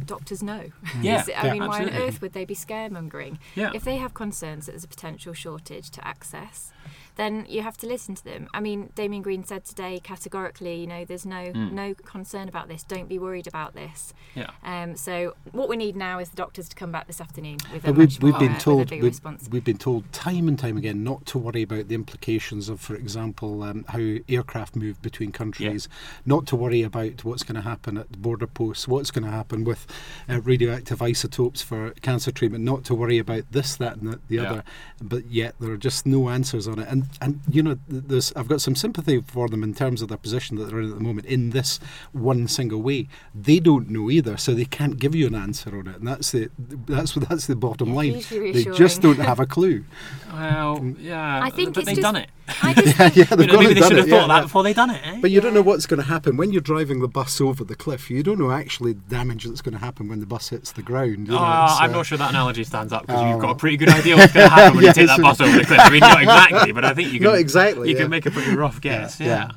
doctors 0.05 0.41
know. 0.43 0.65
Yeah, 1.01 1.21
Is 1.21 1.27
it- 1.29 1.43
I 1.43 1.47
yeah, 1.47 1.53
mean, 1.53 1.65
why 1.67 1.83
on 1.83 1.89
earth 1.89 2.21
would 2.21 2.33
they 2.33 2.45
be 2.45 2.55
scaremongering? 2.55 3.37
Yeah. 3.55 3.71
If 3.73 3.83
they 3.83 3.97
have 3.97 4.13
concerns 4.13 4.65
that 4.65 4.73
there's 4.73 4.83
a 4.83 4.87
potential 4.87 5.33
shortage 5.33 5.89
to 5.91 6.07
access, 6.07 6.71
then 7.17 7.45
you 7.47 7.61
have 7.61 7.77
to 7.77 7.87
listen 7.87 8.13
to 8.15 8.23
them. 8.23 8.47
I 8.53 8.59
mean, 8.59 8.91
Damien 8.95 9.21
Green 9.23 9.43
said 9.45 9.63
today 9.65 9.99
categorically, 10.03 10.75
you 10.81 10.87
know, 10.87 11.05
there's 11.05 11.25
no 11.25 11.35
Mm. 11.53 11.71
no 11.71 11.93
concern 11.93 12.47
about 12.49 12.67
this. 12.67 12.83
Don't 12.83 13.07
be 13.07 13.17
worried 13.19 13.47
about 13.47 13.73
this. 13.73 14.13
Yeah. 14.35 14.49
Um, 14.63 14.95
so 14.97 15.35
what 15.51 15.69
we 15.69 15.77
need 15.77 15.95
now 15.95 16.19
is 16.19 16.29
the 16.29 16.35
doctors 16.35 16.67
to 16.69 16.75
come 16.75 16.91
back 16.91 17.07
this 17.07 17.21
afternoon 17.21 17.57
with 17.71 17.85
a 17.87 17.93
we've, 17.93 17.97
much 18.09 18.21
we've 18.21 18.31
more, 18.33 18.39
been 18.39 18.51
uh, 18.51 18.53
with 18.55 18.61
a 18.61 18.63
told 18.63 18.91
we've, 18.91 19.03
response. 19.03 19.47
we've 19.49 19.63
been 19.63 19.77
told 19.77 20.11
time 20.11 20.47
and 20.47 20.59
time 20.59 20.75
again 20.77 21.03
not 21.03 21.25
to 21.27 21.37
worry 21.37 21.61
about 21.61 21.87
the 21.87 21.95
implications 21.95 22.67
of, 22.69 22.81
for 22.81 22.95
example, 22.95 23.63
um, 23.63 23.85
how 23.89 24.17
aircraft 24.27 24.75
move 24.75 25.01
between 25.01 25.31
countries, 25.31 25.87
not 26.25 26.45
to 26.47 26.55
worry 26.55 26.81
about 26.83 27.23
what's 27.23 27.43
going 27.43 27.55
to 27.55 27.61
happen 27.61 27.97
at 27.97 28.11
the 28.11 28.17
border 28.17 28.47
posts, 28.47 28.87
what's 28.87 29.11
going 29.11 29.23
to 29.25 29.31
happen 29.31 29.63
with 29.63 29.87
uh, 30.29 30.41
radioactive 30.41 31.01
isotopes 31.01 31.61
for 31.61 31.91
cancer 32.01 32.31
treatment, 32.31 32.63
not 32.63 32.83
to 32.85 32.95
worry 32.95 33.17
about 33.19 33.43
this, 33.51 33.75
that, 33.77 33.97
and 33.97 34.13
the, 34.13 34.19
the 34.27 34.35
Yeah. 34.35 34.43
other. 34.43 34.63
But 35.01 35.27
yet 35.27 35.55
there 35.59 35.71
are 35.71 35.77
just 35.77 36.05
no 36.05 36.29
answers 36.29 36.67
on 36.67 36.79
it. 36.79 36.87
And 36.89 37.05
and 37.21 37.41
you 37.49 37.61
know, 37.63 37.77
there's 37.87 38.33
I've 38.35 38.47
got 38.47 38.61
some 38.61 38.75
sympathy 38.75 39.21
for 39.21 39.47
them 39.47 39.63
in 39.63 39.73
terms 39.73 40.01
of 40.01 40.09
their 40.09 40.17
position 40.17 40.57
that 40.57 40.65
they're 40.65 40.79
in 40.79 40.91
at 40.91 40.97
the 40.97 41.03
moment 41.03 41.27
in 41.27 41.51
this 41.51 41.79
one 42.11 42.47
single 42.47 42.81
way. 42.81 43.07
They 43.33 43.59
don't 43.59 43.89
know 43.89 44.09
either, 44.09 44.37
so 44.37 44.53
they 44.53 44.65
can't 44.65 44.97
give 44.99 45.15
you 45.15 45.27
an 45.27 45.35
answer 45.35 45.69
on 45.77 45.87
it. 45.87 45.97
And 45.97 46.07
that's 46.07 46.31
the 46.31 46.49
that's 46.57 47.13
that's 47.13 47.47
the 47.47 47.55
bottom 47.55 47.93
line. 47.93 48.21
They 48.29 48.63
just 48.63 49.01
don't 49.01 49.19
have 49.19 49.39
a 49.39 49.45
clue. 49.45 49.83
Well, 50.35 50.93
yeah. 50.99 51.41
I 51.43 51.49
think 51.49 51.73
but 51.73 51.81
it's 51.81 51.85
they've 51.87 51.95
just- 51.97 52.01
done 52.01 52.15
it. 52.17 52.29
I 52.61 52.73
just 52.75 52.99
yeah, 52.99 53.09
yeah, 53.15 53.23
they've 53.35 53.47
know, 53.47 53.53
gone 53.55 53.63
maybe 53.63 53.73
they 53.73 53.81
should 53.87 53.97
have 53.97 54.07
it, 54.07 54.09
thought 54.11 54.21
yeah, 54.21 54.27
that 54.27 54.35
yeah. 54.35 54.41
before 54.43 54.61
they 54.61 54.73
done 54.73 54.91
it. 54.91 55.01
Eh? 55.03 55.17
But 55.19 55.31
you 55.31 55.41
don't 55.41 55.55
know 55.55 55.63
what's 55.63 55.87
going 55.87 55.99
to 55.99 56.05
happen 56.07 56.37
when 56.37 56.51
you're 56.51 56.61
driving 56.61 56.99
the 57.01 57.07
bus 57.07 57.41
over 57.41 57.63
the 57.63 57.73
cliff. 57.75 58.11
You 58.11 58.21
don't 58.21 58.37
know 58.37 58.51
actually 58.51 58.93
the 58.93 59.01
damage 59.09 59.45
that's 59.45 59.63
going 59.63 59.73
to 59.73 59.79
happen 59.83 60.09
when 60.09 60.19
the 60.19 60.27
bus 60.27 60.49
hits 60.49 60.71
the 60.71 60.83
ground. 60.83 61.25
you 61.27 61.33
know, 61.33 61.39
Ah, 61.39 61.79
I'm 61.81 61.89
uh, 61.89 61.93
not 61.93 62.05
sure 62.05 62.19
that 62.19 62.29
analogy 62.29 62.63
stands 62.63 62.93
up 62.93 63.07
because 63.07 63.19
Oh. 63.23 63.29
you've 63.31 63.41
got 63.41 63.49
a 63.49 63.55
pretty 63.55 63.77
good 63.77 63.89
idea 63.89 64.15
what's 64.15 64.31
going 64.31 64.47
to 64.49 64.53
happen 64.53 64.75
when 64.75 64.83
Yes. 64.85 64.95
you 64.95 65.07
take 65.07 65.17
that 65.17 65.23
bus 65.23 65.41
over 65.41 65.57
the 65.57 65.65
cliff. 65.65 65.79
I 65.79 65.89
mean, 65.89 66.01
not 66.01 66.21
exactly, 66.21 66.71
but 66.71 66.85
I 66.85 66.93
think 66.93 67.11
you 67.13 67.19
can. 67.19 67.23
Not 67.31 67.39
exactly, 67.39 67.89
You 67.89 67.95
yeah. 67.95 68.01
can 68.03 68.11
make 68.11 68.27
a 68.27 68.31
pretty 68.31 68.55
rough 68.55 68.79
guess. 68.79 69.19
Yeah, 69.19 69.49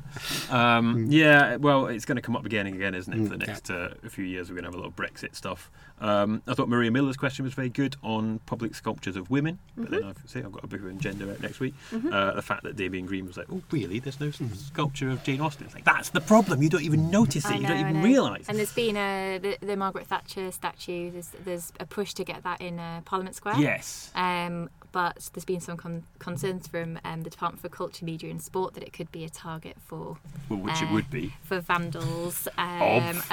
Yeah. 0.49 0.77
Um, 0.77 1.05
yeah. 1.11 1.57
Well, 1.57 1.87
it's 1.87 2.05
going 2.05 2.15
to 2.15 2.23
come 2.23 2.35
up 2.35 2.45
again 2.47 2.65
and 2.65 2.75
again, 2.75 2.95
isn't 2.95 3.13
it? 3.13 3.17
For 3.17 3.29
the 3.29 3.35
Mm, 3.35 3.41
yeah. 3.41 3.45
next 3.53 3.69
uh, 3.69 3.93
few 4.09 4.25
years, 4.25 4.49
we're 4.49 4.55
going 4.55 4.63
to 4.63 4.69
have 4.71 4.75
a 4.75 4.79
lot 4.79 4.87
of 4.87 4.95
Brexit 4.95 5.35
stuff. 5.35 5.69
Um, 6.01 6.41
I 6.47 6.53
thought 6.55 6.69
Maria 6.69 6.89
Miller's 6.89 7.17
question 7.17 7.43
was 7.45 7.53
very 7.53 7.69
good 7.69 7.97
on 8.01 8.39
public 8.47 8.73
sculptures 8.73 9.15
of 9.15 9.29
women, 9.29 9.59
but 9.77 9.91
then 9.91 10.03
I've 10.05 10.17
say 10.25 10.39
I've 10.39 10.51
got 10.51 10.63
a 10.63 10.67
bigger 10.69 10.89
agenda 10.89 11.29
out 11.31 11.41
next 11.41 11.59
week. 11.59 11.73
Uh, 11.93 12.33
the 12.33 12.41
fact 12.41 12.63
that 12.63 12.75
Damien 12.75 13.05
Green 13.05 13.25
was 13.27 13.37
like, 13.37 13.47
"Oh, 13.51 13.61
really? 13.71 13.99
There's 13.99 14.19
no 14.19 14.31
sculpture 14.31 15.09
of 15.09 15.23
Jane 15.23 15.41
Austen." 15.41 15.65
It's 15.65 15.75
like 15.75 15.85
that's 15.85 16.09
the 16.09 16.21
problem. 16.21 16.61
You 16.63 16.69
don't 16.69 16.83
even 16.83 17.09
notice 17.11 17.45
it. 17.45 17.51
I 17.51 17.55
you 17.55 17.67
don't 17.67 17.79
even 17.79 18.01
realise. 18.01 18.47
And 18.47 18.57
there's 18.57 18.73
been 18.73 18.95
a 18.97 19.39
the, 19.41 19.57
the 19.65 19.75
Margaret 19.75 20.07
Thatcher 20.07 20.51
statue. 20.51 21.11
There's 21.11 21.31
there's 21.43 21.73
a 21.79 21.85
push 21.85 22.13
to 22.15 22.23
get 22.23 22.43
that 22.43 22.61
in 22.61 22.79
uh, 22.79 23.01
Parliament 23.05 23.35
Square. 23.35 23.55
Yes. 23.57 24.11
Um, 24.15 24.69
but 24.91 25.29
there's 25.35 25.45
been 25.45 25.59
some 25.61 25.77
con- 25.77 26.03
concerns 26.17 26.67
from 26.67 26.97
um, 27.05 27.21
the 27.21 27.29
Department 27.29 27.61
for 27.61 27.69
Culture, 27.69 28.03
Media 28.03 28.31
and 28.31 28.41
Sport 28.41 28.73
that 28.73 28.81
it 28.81 28.91
could 28.91 29.11
be 29.11 29.23
a 29.23 29.29
target 29.29 29.77
for 29.85 30.17
Well, 30.49 30.59
which 30.59 30.81
it 30.81 30.89
Uh, 30.89 30.93
would 30.93 31.11
be. 31.11 31.35
for 31.43 31.59
vandals. 31.59 32.47
Um, 32.57 33.21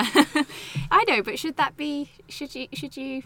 I 0.91 1.05
know, 1.09 1.23
but 1.23 1.39
should 1.39 1.57
that 1.57 1.77
be? 1.77 2.11
Should 2.29 2.55
you? 2.55 2.69
Should 2.73 2.97
you? 2.97 3.23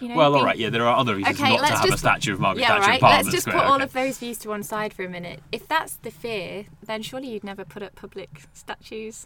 You 0.00 0.08
know, 0.08 0.16
Well, 0.16 0.34
all 0.34 0.44
right, 0.44 0.56
yeah, 0.58 0.68
there 0.70 0.86
are 0.86 0.96
other 0.96 1.14
reasons 1.16 1.40
Okay, 1.40 1.56
not 1.56 1.66
to 1.66 1.74
have 1.74 1.90
a 1.92 1.96
statue 1.98 2.32
of 2.34 2.40
Margaret 2.40 2.62
Yeah, 2.62 2.68
Thatcher 2.68 2.82
in 2.84 2.88
right. 2.90 3.00
Parliament 3.00 3.24
Let's 3.26 3.34
just 3.34 3.46
Square. 3.46 3.58
put 3.62 3.66
all 3.66 3.74
okay. 3.76 3.84
of 3.84 3.92
those 3.92 4.18
views 4.18 4.38
to 4.38 4.48
one 4.50 4.62
side 4.62 4.92
for 4.92 5.04
a 5.04 5.08
minute. 5.08 5.40
If 5.52 5.66
that's 5.68 5.96
the 5.96 6.10
fear, 6.10 6.66
then 6.84 7.02
surely 7.02 7.28
you'd 7.28 7.44
never 7.44 7.64
put 7.64 7.82
up 7.82 7.94
public 7.94 8.42
statues. 8.52 9.24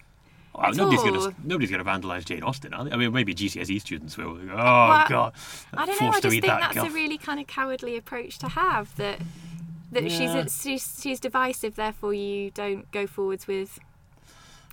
Well, 0.55 0.73
nobody's 0.75 1.01
going 1.03 1.15
to 1.15 1.35
nobody's 1.45 1.71
going 1.71 1.85
to 1.85 1.89
vandalise 1.89 2.25
Jane 2.25 2.43
Austen, 2.43 2.75
are 2.75 2.85
they? 2.85 2.91
I 2.91 2.97
mean, 2.97 3.13
maybe 3.13 3.35
GCSE 3.35 3.81
students 3.81 4.17
will. 4.17 4.31
Oh 4.31 4.47
Well, 4.57 5.05
God, 5.09 5.33
I 5.75 5.87
don't 5.87 6.01
know. 6.01 6.09
I 6.09 6.11
to 6.17 6.21
just 6.23 6.29
think 6.31 6.45
that 6.47 6.61
that's 6.61 6.75
guff. 6.75 6.89
a 6.89 6.93
really 6.93 7.19
kind 7.19 7.39
of 7.41 7.47
cowardly 7.47 7.97
approach 7.97 8.39
to 8.41 8.49
have. 8.49 8.95
That 8.97 9.21
that 9.93 10.05
Yeah. 10.11 10.43
she's, 10.45 10.63
she's 10.63 11.01
she's 11.03 11.21
divisive. 11.21 11.77
Therefore, 11.77 12.15
you 12.15 12.51
don't 12.51 12.91
go 12.91 13.07
forwards 13.07 13.47
with 13.47 13.79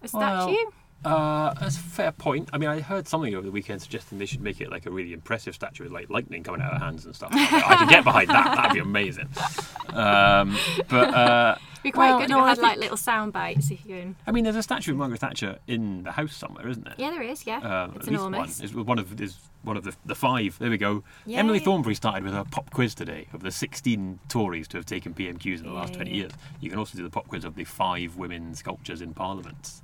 a 0.03 0.09
Well, 0.17 0.47
statue. 0.47 0.71
Uh, 1.05 1.53
that's 1.59 1.77
a 1.77 1.79
fair 1.79 2.11
point. 2.11 2.49
I 2.51 2.57
mean, 2.57 2.69
I 2.69 2.81
heard 2.81 3.07
something 3.07 3.33
over 3.35 3.45
the 3.45 3.51
weekend 3.51 3.81
suggesting 3.81 4.17
they 4.17 4.25
should 4.25 4.41
make 4.41 4.59
it 4.59 4.69
like 4.69 4.85
a 4.85 4.91
really 4.91 5.13
impressive 5.13 5.55
statue 5.55 5.83
with 5.83 5.91
like 5.91 6.09
lightning 6.09 6.43
coming 6.43 6.61
out 6.61 6.73
of 6.73 6.81
hands 6.81 7.05
and 7.05 7.15
stuff. 7.15 7.29
I 7.33 7.75
could 7.77 7.89
get 7.89 8.03
behind 8.03 8.29
that. 8.29 8.55
That'd 8.55 8.73
be 8.73 8.79
amazing. 8.79 9.29
Um, 9.89 10.57
but 10.89 11.13
uh, 11.13 11.55
be 11.83 11.91
quite 11.91 12.09
well, 12.09 12.19
good 12.19 12.29
no, 12.29 12.39
if 12.39 12.41
it 12.41 12.45
I 12.45 12.49
had 12.49 12.57
like 12.57 12.77
little 12.79 12.97
sound 12.97 13.31
bites. 13.31 13.71
If 13.71 13.85
you 13.85 13.95
go 13.95 14.01
and... 14.01 14.15
I 14.25 14.31
mean, 14.31 14.43
there's 14.43 14.55
a 14.55 14.63
statue 14.63 14.91
of 14.91 14.97
Margaret 14.97 15.19
Thatcher 15.21 15.59
in 15.67 16.03
the 16.03 16.11
house 16.11 16.35
somewhere, 16.35 16.67
isn't 16.67 16.83
there? 16.83 16.95
Yeah, 16.97 17.11
there 17.11 17.23
is. 17.23 17.45
Yeah, 17.45 17.59
Uh, 17.59 17.87
it's 17.95 18.07
at 18.07 18.11
least 18.11 18.25
enormous. 18.25 18.59
one. 18.59 18.65
It's 18.65 18.73
one 18.73 18.99
of 18.99 19.21
is 19.21 19.37
one 19.63 19.77
of 19.77 19.83
the, 19.83 19.95
the 20.05 20.15
five. 20.15 20.57
There 20.59 20.69
we 20.69 20.77
go. 20.77 21.03
Yeah, 21.25 21.39
Emily 21.39 21.59
yeah. 21.59 21.65
Thornberry 21.65 21.95
started 21.95 22.23
with 22.23 22.33
her 22.33 22.43
pop 22.43 22.71
quiz 22.71 22.95
today 22.95 23.27
of 23.33 23.43
the 23.43 23.51
16 23.51 24.19
Tories 24.29 24.67
to 24.69 24.77
have 24.77 24.85
taken 24.85 25.13
PMQs 25.13 25.59
in 25.59 25.63
the 25.63 25.73
last 25.73 25.93
20 25.93 26.11
years. 26.11 26.31
You 26.59 26.69
can 26.69 26.79
also 26.79 26.97
do 26.97 27.03
the 27.03 27.09
pop 27.09 27.27
quiz 27.27 27.45
of 27.45 27.55
the 27.55 27.63
five 27.63 28.15
women 28.17 28.55
sculptures 28.55 29.01
in 29.01 29.13
Parliament. 29.13 29.81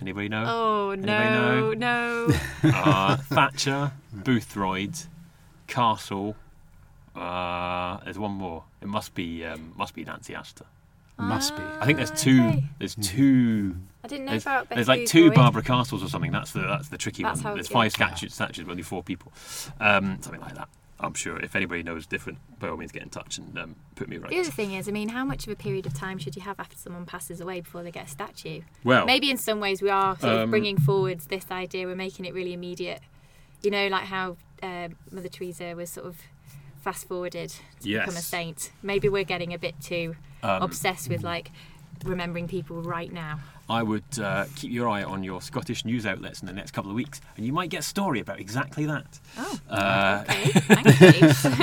Anybody 0.00 0.28
know? 0.28 0.44
Oh 0.46 0.90
Anybody 0.90 1.12
no, 1.12 1.72
no. 1.74 2.28
Uh, 2.64 3.16
Thatcher, 3.16 3.92
Boothroyd, 4.14 5.06
Castle. 5.66 6.36
Uh, 7.14 7.98
there's 8.04 8.18
one 8.18 8.32
more. 8.32 8.64
It 8.80 8.88
must 8.88 9.14
be 9.14 9.44
um, 9.44 9.72
must 9.76 9.94
be 9.94 10.04
Nancy 10.04 10.34
Astor. 10.34 10.64
Must 11.18 11.54
be. 11.54 11.62
I 11.62 11.84
think 11.84 11.98
there's 11.98 12.10
Ah, 12.12 12.14
two. 12.14 12.40
okay. 12.48 12.64
There's 12.78 12.94
two. 12.94 13.76
I 14.02 14.08
didn't 14.08 14.24
know 14.24 14.30
There's, 14.32 14.42
about 14.44 14.68
Betty 14.70 14.78
there's 14.78 14.88
like 14.88 15.06
two 15.06 15.30
Boothroyd. 15.30 15.34
Barbara 15.34 15.62
Castles 15.62 16.02
or 16.02 16.08
something. 16.08 16.32
That's 16.32 16.52
the 16.52 16.60
that's 16.60 16.88
the 16.88 16.96
tricky 16.96 17.22
That's 17.22 17.40
one. 17.40 17.44
how- 17.44 17.54
There's 17.54 17.68
yeah. 17.68 17.74
five 17.74 17.92
statues, 17.92 18.32
statues, 18.34 18.64
but 18.64 18.70
only 18.70 18.82
four 18.82 19.02
people. 19.02 19.30
Um, 19.80 20.16
something 20.22 20.40
like 20.40 20.54
that. 20.54 20.68
I'm 21.02 21.14
sure 21.14 21.38
if 21.38 21.56
anybody 21.56 21.82
knows 21.82 22.06
different, 22.06 22.38
by 22.58 22.68
all 22.68 22.76
means 22.76 22.92
get 22.92 23.02
in 23.02 23.08
touch 23.10 23.38
and 23.38 23.58
um, 23.58 23.76
put 23.94 24.08
me 24.08 24.18
right. 24.18 24.30
The 24.30 24.40
other 24.40 24.50
thing 24.50 24.72
is, 24.74 24.88
I 24.88 24.92
mean, 24.92 25.08
how 25.08 25.24
much 25.24 25.46
of 25.46 25.52
a 25.52 25.56
period 25.56 25.86
of 25.86 25.94
time 25.94 26.18
should 26.18 26.36
you 26.36 26.42
have 26.42 26.60
after 26.60 26.76
someone 26.76 27.06
passes 27.06 27.40
away 27.40 27.60
before 27.62 27.82
they 27.82 27.90
get 27.90 28.06
a 28.06 28.08
statue? 28.08 28.60
Well, 28.84 29.06
Maybe 29.06 29.30
in 29.30 29.36
some 29.36 29.60
ways 29.60 29.80
we 29.82 29.88
are 29.90 30.18
sort 30.18 30.32
Um, 30.34 30.40
of 30.40 30.50
bringing 30.50 30.78
forwards 30.78 31.26
this 31.26 31.50
idea. 31.50 31.86
We're 31.86 31.94
making 31.96 32.26
it 32.26 32.34
really 32.34 32.52
immediate. 32.52 33.00
You 33.62 33.70
know, 33.70 33.88
like 33.88 34.04
how 34.04 34.36
uh, 34.62 34.88
Mother 35.10 35.28
Teresa 35.28 35.74
was 35.74 35.90
sort 35.90 36.06
of 36.06 36.18
fast 36.82 37.08
forwarded 37.08 37.50
to 37.80 37.88
become 37.88 38.16
a 38.16 38.20
saint. 38.20 38.70
Maybe 38.82 39.08
we're 39.08 39.24
getting 39.24 39.52
a 39.52 39.58
bit 39.58 39.74
too 39.82 40.16
um, 40.42 40.62
obsessed 40.62 41.08
with 41.08 41.22
like 41.22 41.50
remembering 42.04 42.48
people 42.48 42.82
right 42.82 43.12
now. 43.12 43.40
I 43.68 43.84
would 43.84 44.18
uh, 44.20 44.46
keep 44.56 44.72
your 44.72 44.88
eye 44.88 45.04
on 45.04 45.22
your 45.22 45.40
Scottish 45.40 45.84
news 45.84 46.04
outlets 46.04 46.40
in 46.40 46.46
the 46.46 46.52
next 46.52 46.72
couple 46.72 46.90
of 46.90 46.96
weeks, 46.96 47.20
and 47.36 47.46
you 47.46 47.52
might 47.52 47.70
get 47.70 47.80
a 47.80 47.82
story 47.84 48.18
about 48.18 48.40
exactly 48.40 48.84
that. 48.86 49.20
Oh, 49.38 49.58
Uh, 49.70 50.24
okay. 50.28 50.50
Thank 50.50 51.00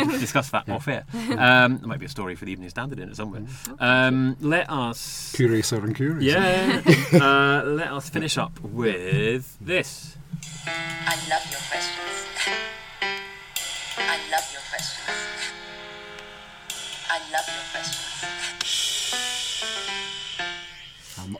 you. 0.08 0.18
discuss 0.20 0.50
that 0.52 0.70
off 0.70 0.88
air. 0.88 1.04
Um, 1.14 1.80
there 1.80 1.88
might 1.88 2.00
be 2.00 2.06
a 2.06 2.10
story 2.10 2.36
for 2.36 2.46
the 2.46 2.52
Evening 2.54 2.70
Standard 2.70 3.00
in 3.00 3.10
it 3.10 3.16
somewhere. 3.18 3.42
Um, 3.80 4.38
let 4.40 4.70
us. 4.70 5.34
Curious 5.36 5.74
or 5.74 5.84
uncurious. 5.84 6.24
Yeah. 6.24 6.82
uh, 7.22 7.64
let 7.66 7.92
us 7.92 8.10
finish 8.10 8.38
up 8.38 8.58
with 8.62 9.58
this. 9.60 10.16
I 10.66 11.16
love 11.30 11.52
your 11.52 11.60
questions. 11.70 12.27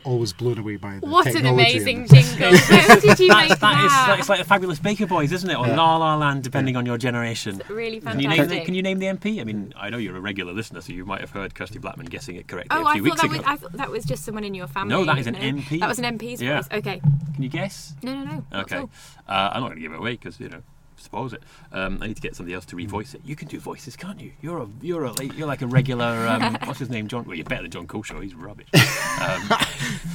Always 0.08 0.34
blown 0.34 0.58
away 0.58 0.78
by 0.78 1.00
the 1.00 1.06
What 1.08 1.28
an 1.28 1.34
technology. 1.34 1.72
amazing 1.78 1.98
in 1.98 2.08
this. 2.08 2.30
jingle! 2.36 2.52
Where 2.52 3.00
did 3.00 3.20
you 3.20 3.28
make 3.36 3.50
That's, 3.50 3.62
that 3.62 3.86
is, 3.86 3.92
that? 3.92 4.16
it's 4.20 4.30
like 4.30 4.40
the 4.40 4.46
Fabulous 4.46 4.80
Baker 4.80 5.06
Boys, 5.06 5.32
isn't 5.32 5.50
it? 5.50 5.56
Or 5.58 5.68
Yeah. 5.68 5.76
La 5.76 5.98
La 5.98 6.16
Land, 6.16 6.44
depending 6.44 6.76
on 6.76 6.86
your 6.86 6.98
generation. 6.98 7.62
really 7.70 8.00
Can 8.00 8.20
you, 8.20 8.30
fantastic. 8.30 8.50
name 8.50 8.60
the, 8.60 8.66
can 8.66 8.74
you 8.74 8.82
name 8.82 9.00
the 9.00 9.06
MP? 9.08 9.42
I 9.42 9.44
mean, 9.44 9.74
I 9.76 9.90
know 9.90 9.98
you're 9.98 10.16
a 10.16 10.22
regular 10.22 10.54
listener, 10.54 10.82
so 10.82 10.94
you 10.94 11.06
might 11.06 11.22
have 11.22 11.32
heard 11.32 11.54
Kirsty 11.56 11.80
Blackman 11.80 12.08
guessing 12.08 12.36
it 12.38 12.48
correctly 12.48 12.78
Oh, 12.78 12.84
a 12.84 12.86
I 12.88 12.94
few 12.94 13.04
thought 13.04 13.04
weeks 13.04 13.22
that 13.22 13.26
ago. 13.28 13.38
was 13.38 13.46
I 13.46 13.56
thought 13.58 13.72
that 13.74 13.92
was 13.92 14.06
just 14.06 14.24
someone 14.24 14.44
in 14.44 14.54
your 14.54 14.68
family. 14.68 14.96
No, 14.96 15.06
that 15.06 15.18
is 15.20 15.26
you 15.28 15.34
an 15.34 15.56
know. 15.56 15.62
MP. 15.62 15.80
That 15.80 15.90
was 15.90 16.00
an 16.00 16.06
MP's 16.18 16.42
Yeah. 16.42 16.58
voice. 16.62 16.70
Okay. 16.72 17.02
Can 17.36 17.44
you 17.44 17.50
guess? 17.50 17.94
No, 18.02 18.14
no, 18.14 18.24
no. 18.24 18.32
not 18.32 18.44
at 18.54 18.60
Okay. 18.62 18.78
all. 18.78 18.90
Uh, 19.28 19.52
I'm 19.54 19.62
not 19.62 19.68
going 19.70 19.76
to 19.76 19.82
give 19.82 19.92
it 19.92 19.98
away 20.00 20.12
because 20.14 20.40
you 20.40 20.50
know, 20.50 20.62
suppose 20.98 21.34
it. 21.34 21.44
Um, 21.72 22.00
I 22.02 22.08
need 22.08 22.16
to 22.16 22.22
get 22.22 22.36
somebody 22.36 22.54
else 22.56 22.66
to 22.66 22.76
revoice 22.76 23.14
it. 23.16 23.22
You 23.26 23.36
can 23.36 23.48
do 23.48 23.60
voices, 23.60 23.96
can't 23.96 24.20
you? 24.20 24.32
You're 24.42 24.60
a 24.64 24.68
you're 24.82 25.06
a 25.06 25.14
you're 25.36 25.48
like 25.48 25.62
a 25.62 25.68
regular. 25.68 26.06
Um, 26.28 26.58
what's 26.66 26.80
his 26.80 26.90
name? 26.90 27.08
John. 27.08 27.26
Well, 27.26 27.36
you're 27.36 27.46
better 27.46 27.64
than 27.64 27.72
Jon 27.72 27.88
Culshaw. 27.88 28.22
He's 28.22 28.36
rubbish. 28.36 28.68
Um, 29.20 29.50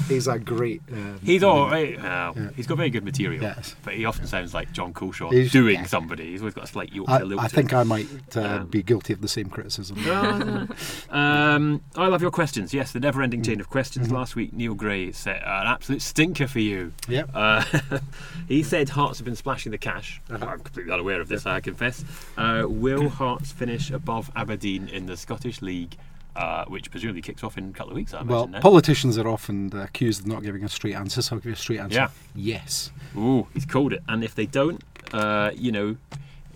He's 0.08 0.28
a 0.28 0.38
great. 0.38 0.80
Um, 0.92 1.18
he's 1.24 1.42
all 1.42 1.68
right. 1.68 2.00
Well, 2.00 2.34
Yeah. 2.36 2.50
He's 2.54 2.68
got 2.68 2.76
very 2.76 2.90
good 2.90 3.04
material, 3.04 3.42
Yes. 3.42 3.74
but 3.82 3.94
he 3.94 4.04
often 4.04 4.26
sounds 4.28 4.54
like 4.54 4.70
Jon 4.72 4.92
Culshaw 4.92 5.32
He's- 5.32 5.50
doing 5.50 5.74
yeah. 5.80 5.86
somebody. 5.86 6.30
He's 6.30 6.40
always 6.40 6.54
got 6.54 6.64
a 6.64 6.66
slight 6.68 6.92
Yorkshire 6.92 7.12
I, 7.12 7.22
lilt. 7.22 7.40
I 7.40 7.48
think. 7.48 7.72
I 7.72 7.82
might 7.82 8.06
uh, 8.36 8.40
Um, 8.60 8.66
be 8.68 8.80
guilty 8.82 9.12
of 9.12 9.20
the 9.22 9.26
same 9.28 9.48
criticism. 9.48 9.96
um, 11.10 11.82
I 11.96 12.06
love 12.06 12.22
your 12.22 12.30
questions. 12.30 12.72
Yes, 12.72 12.92
the 12.92 13.00
never-ending 13.00 13.40
Mm. 13.42 13.46
chain 13.46 13.60
of 13.60 13.70
questions. 13.70 14.06
Mm-hmm. 14.06 14.16
Last 14.16 14.36
week, 14.36 14.52
Neil 14.52 14.74
Gray 14.74 15.10
set 15.12 15.42
an 15.42 15.66
absolute 15.66 16.02
stinker 16.02 16.46
for 16.46 16.60
you. 16.60 16.92
Yep. 17.08 17.30
Uh, 17.34 17.64
he 18.48 18.62
said 18.62 18.90
Hearts 18.90 19.18
have 19.18 19.24
been 19.24 19.36
splashing 19.36 19.72
the 19.72 19.78
cash. 19.78 20.20
Uh-huh. 20.30 20.56
I'm 20.72 20.76
completely 20.76 20.94
unaware 20.94 21.20
of 21.20 21.28
this, 21.28 21.44
I 21.44 21.60
confess. 21.60 22.02
Uh, 22.38 22.64
will 22.66 23.10
Hearts 23.10 23.52
finish 23.52 23.90
above 23.90 24.30
Aberdeen 24.34 24.88
in 24.88 25.04
the 25.04 25.18
Scottish 25.18 25.60
League, 25.60 25.96
uh, 26.34 26.64
which 26.64 26.90
presumably 26.90 27.20
kicks 27.20 27.44
off 27.44 27.58
in 27.58 27.68
a 27.68 27.72
couple 27.72 27.90
of 27.92 27.96
weeks? 27.96 28.14
I 28.14 28.22
Well, 28.22 28.44
imagine. 28.44 28.62
politicians 28.62 29.18
are 29.18 29.28
often 29.28 29.70
accused 29.76 30.22
of 30.22 30.28
not 30.28 30.42
giving 30.42 30.64
a 30.64 30.70
straight 30.70 30.94
answer, 30.94 31.20
so 31.20 31.36
I'll 31.36 31.40
give 31.40 31.46
you 31.46 31.52
a 31.52 31.56
straight 31.56 31.80
answer. 31.80 31.94
Yeah. 31.96 32.08
Yes. 32.34 32.90
Ooh, 33.14 33.48
he's 33.52 33.66
called 33.66 33.92
it. 33.92 34.02
And 34.08 34.24
if 34.24 34.34
they 34.34 34.46
don't, 34.46 34.82
Uh, 35.12 35.50
you 35.54 35.70
know, 35.72 35.96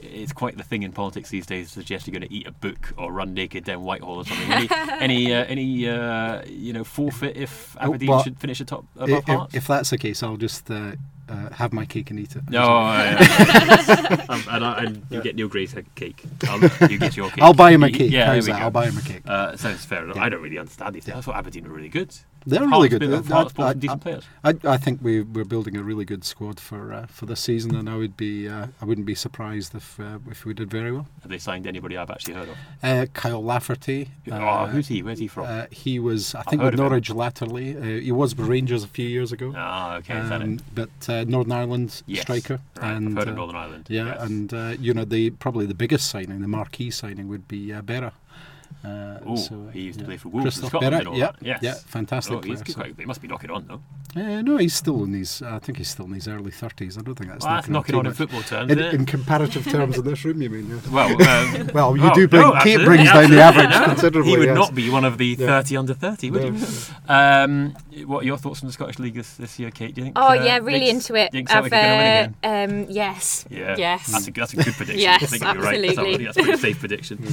it's 0.01 0.33
quite 0.33 0.57
the 0.57 0.63
thing 0.63 0.83
in 0.83 0.91
politics 0.93 1.29
these 1.29 1.45
days 1.45 1.67
to 1.69 1.73
suggest 1.75 2.07
you're 2.07 2.19
going 2.19 2.27
to 2.27 2.35
eat 2.35 2.47
a 2.47 2.53
book 2.53 2.95
or 2.97 3.13
run 3.13 3.35
naked 3.35 3.65
down 3.65 3.83
Whitehall 3.83 4.17
or 4.19 4.25
something. 4.25 4.51
Any, 4.51 4.69
any, 5.01 5.35
uh, 5.35 5.45
any 5.45 5.89
uh, 5.91 6.43
you 6.49 6.73
know, 6.73 6.83
forfeit 6.85 7.37
if 7.37 7.77
Oh, 7.79 7.87
Aberdeen 7.89 8.09
well, 8.09 8.23
should 8.23 8.39
finish 8.39 8.61
atop 8.61 8.87
above 8.97 9.11
If, 9.11 9.25
Hearts? 9.27 9.55
if 9.55 9.67
that's 9.67 9.91
the 9.91 9.99
case, 9.99 10.23
I'll 10.23 10.39
just 10.39 10.71
uh, 10.71 10.93
uh, 11.29 11.51
have 11.51 11.73
my 11.73 11.85
cake 11.85 12.11
and 12.11 12.19
eat 12.21 12.37
it. 12.37 12.43
No, 12.51 12.63
I- 12.65 14.27
um, 14.29 14.43
and, 14.51 14.65
I, 14.65 14.85
and 14.85 15.07
you 15.11 15.21
get 15.23 15.37
Neil 15.37 15.49
Gray's 15.49 15.75
cake. 15.95 16.23
I'll, 16.49 16.61
you 16.91 16.99
get 16.99 17.17
your 17.17 17.31
cake. 17.31 17.43
I'll 17.43 17.55
buy 17.55 17.73
him 17.73 17.83
a 17.83 17.91
cake. 17.91 18.11
Yeah, 18.11 18.33
there 18.33 18.41
we 18.43 18.47
go. 18.47 18.53
I'll 18.55 18.71
buy 18.71 18.87
him 18.87 18.99
a 18.99 19.03
cake. 19.03 19.23
Uh, 19.27 19.57
sounds 19.57 19.85
fair 19.85 20.05
enough. 20.05 20.17
Yeah. 20.17 20.23
I 20.25 20.29
don't 20.29 20.43
really 20.43 20.59
understand 20.59 20.95
these 20.95 21.05
things. 21.05 21.17
I 21.17 21.21
thought 21.21 21.37
Aberdeen 21.37 21.65
were 21.69 21.75
really 21.75 21.89
good. 21.89 22.15
They're 22.47 22.67
really 22.67 22.89
good. 22.89 23.03
of 23.03 23.33
I- 23.33 23.43
I- 23.43 23.49
some 23.49 23.79
decent 23.79 24.01
players. 24.03 24.25
I, 24.45 24.55
I 24.65 24.77
think 24.77 25.01
we, 25.03 25.23
we're 25.23 25.45
building 25.45 25.77
a 25.77 25.83
really 25.83 26.05
good 26.05 26.25
squad 26.25 26.61
for 26.61 26.93
uh, 26.93 27.07
for 27.07 27.27
this 27.27 27.41
season, 27.41 27.75
and 27.75 27.91
I 27.91 27.97
would 27.97 28.17
be 28.17 28.49
uh, 28.49 28.69
I 28.81 28.85
wouldn't 28.85 29.07
be 29.07 29.15
surprised 29.17 29.75
if 29.75 29.99
uh, 29.99 30.19
if 30.31 30.45
we 30.45 30.55
did 30.55 30.71
very 30.71 30.93
well. 30.93 31.09
Have 31.23 31.31
they 31.31 31.39
signed 31.39 31.67
anybody 31.67 31.97
I've 31.97 32.11
actually 32.11 32.35
heard 32.35 32.49
of? 32.49 32.57
Uh, 32.83 33.07
Kyle 33.15 33.43
Lafferty. 33.43 34.11
oh, 34.31 34.35
uh, 34.37 34.67
who's 34.69 34.87
he? 34.89 35.03
Where's 35.03 35.19
he 35.19 35.27
from? 35.27 35.47
Uh, 35.47 35.67
he 35.71 35.99
was, 35.99 36.35
I 36.37 36.43
think, 36.43 36.63
with 36.63 36.75
of 36.75 36.81
him. 36.81 36.87
Norwich 36.87 37.11
latterly. 37.11 37.77
Uh, 37.77 38.01
he 38.01 38.13
was 38.13 38.37
with 38.37 38.47
Rangers 38.49 38.85
a 38.85 38.89
few 38.89 39.09
years 39.09 39.33
ago. 39.33 39.53
Ah, 39.57 39.97
okay, 39.97 40.15
Um, 40.15 40.61
but 40.75 40.91
uh, 41.09 41.25
Northern 41.25 41.53
Ireland 41.53 42.03
Yes. 42.07 42.23
striker. 42.23 42.61
Right, 42.81 42.93
and, 42.93 43.09
I've 43.09 43.15
heard 43.25 43.29
of 43.29 43.35
uh, 43.35 43.37
Northern 43.39 43.57
Ireland. 43.57 43.87
Yeah, 43.89 44.07
yes. 44.07 44.23
and 44.23 44.55
uh, 44.55 44.75
you 44.79 44.95
know 44.95 45.05
the 45.05 45.31
probably 45.31 45.67
the 45.67 45.75
biggest 45.75 46.09
signing, 46.09 46.41
the 46.43 46.49
marquee 46.49 46.91
signing, 46.91 47.29
would 47.29 47.49
be 47.49 47.73
uh, 47.73 47.83
Berra. 47.83 48.13
Uh, 48.85 49.19
Oh, 49.27 49.37
so, 49.37 49.69
he 49.73 49.81
used 49.83 49.99
to 49.99 50.05
play 50.05 50.17
for 50.17 50.29
Wolves 50.29 50.45
in 50.45 50.61
Christophe 50.63 50.69
Scotland 50.71 50.95
Berra, 50.95 51.07
and 51.09 51.17
yeah. 51.17 51.33
Yes. 51.41 51.59
yeah, 51.63 51.75
fantastic 51.75 52.37
Oh, 52.37 52.41
player, 52.41 52.57
good, 52.57 52.69
so- 52.69 52.75
quite, 52.81 52.95
he 52.99 53.05
must 53.05 53.21
be 53.23 53.29
knocking 53.29 53.51
on 53.51 53.67
though. 53.67 53.81
Uh, 54.17 54.41
no, 54.41 54.57
he's 54.57 54.75
still 54.75 55.05
in 55.05 55.13
his. 55.13 55.43
I 55.43 55.59
think 55.59 55.77
he's 55.77 55.91
still 55.91 56.07
in 56.07 56.15
his 56.15 56.27
early 56.27 56.51
thirties. 56.51 56.97
I 56.97 57.03
don't 57.03 57.17
think 57.17 57.31
that's 57.31 57.45
Well, 57.45 57.55
that's 57.57 57.69
knocking 57.69 57.93
too 57.93 57.99
on 57.99 58.07
in 58.07 58.15
football 58.15 58.41
terms. 58.43 58.73
In, 58.73 58.79
in 58.79 59.05
comparative 59.05 59.69
terms, 59.69 59.99
in 59.99 60.05
this 60.05 60.25
room, 60.25 60.41
you 60.41 60.49
mean? 60.49 60.71
Yeah. 60.71 60.91
well, 60.91 61.23
um, 61.23 61.71
Well, 61.75 61.97
you 61.99 62.11
oh, 62.11 62.15
do 62.15 62.27
bring 62.27 62.41
no, 62.41 62.59
Kate 62.63 62.83
brings 62.83 63.05
down 63.13 63.31
the 63.31 63.43
average 63.43 63.69
No, 63.69 63.85
considerably. 63.85 64.31
He 64.31 64.39
would 64.39 64.47
yes. 64.47 64.57
not 64.57 64.75
be 64.75 64.89
one 64.89 65.05
of 65.05 65.19
the 65.19 65.37
Yeah. 65.39 65.47
30 65.63 65.77
under 65.77 65.93
30, 65.93 66.31
would 66.31 66.43
No, 66.45 66.51
he? 66.53 66.67
no. 67.09 67.15
Um, 67.15 67.77
what 68.07 68.23
are 68.23 68.27
your 68.27 68.39
thoughts 68.39 68.63
on 68.63 68.69
the 68.69 68.73
Scottish 68.73 68.99
League 68.99 69.15
this, 69.15 69.35
this 69.37 69.59
year, 69.59 69.71
Kate? 69.71 69.95
Do 69.95 70.01
you 70.01 70.07
think? 70.07 70.19
Oh 70.19 70.29
uh, 70.29 70.33
yeah, 70.33 70.59
really 70.59 70.81
Leeds- 70.81 71.09
into 71.11 71.15
it. 71.15 71.33
Do 71.33 71.39
you 71.39 71.45
think 71.45 71.51
going 71.51 71.65
to 71.65 71.77
win 71.77 71.79
again? 71.79 72.35
uh, 72.43 72.49
um, 72.49 72.87
yes. 72.89 73.45
Yeah, 73.51 73.75
Yes. 73.77 74.07
That's 74.07 74.29
a, 74.29 74.31
that's 74.33 74.53
a 74.55 74.57
good 74.57 74.75
prediction. 74.77 74.99
Yes, 75.01 75.23
I 75.25 75.27
think 75.27 75.43
you're 75.43 75.63
right. 75.63 75.81
That's, 75.83 75.99
absolutely. 75.99 76.25
That's 76.25 76.39
a 76.39 76.43
pretty 76.43 76.59
safe 76.59 76.79
prediction. 76.81 77.27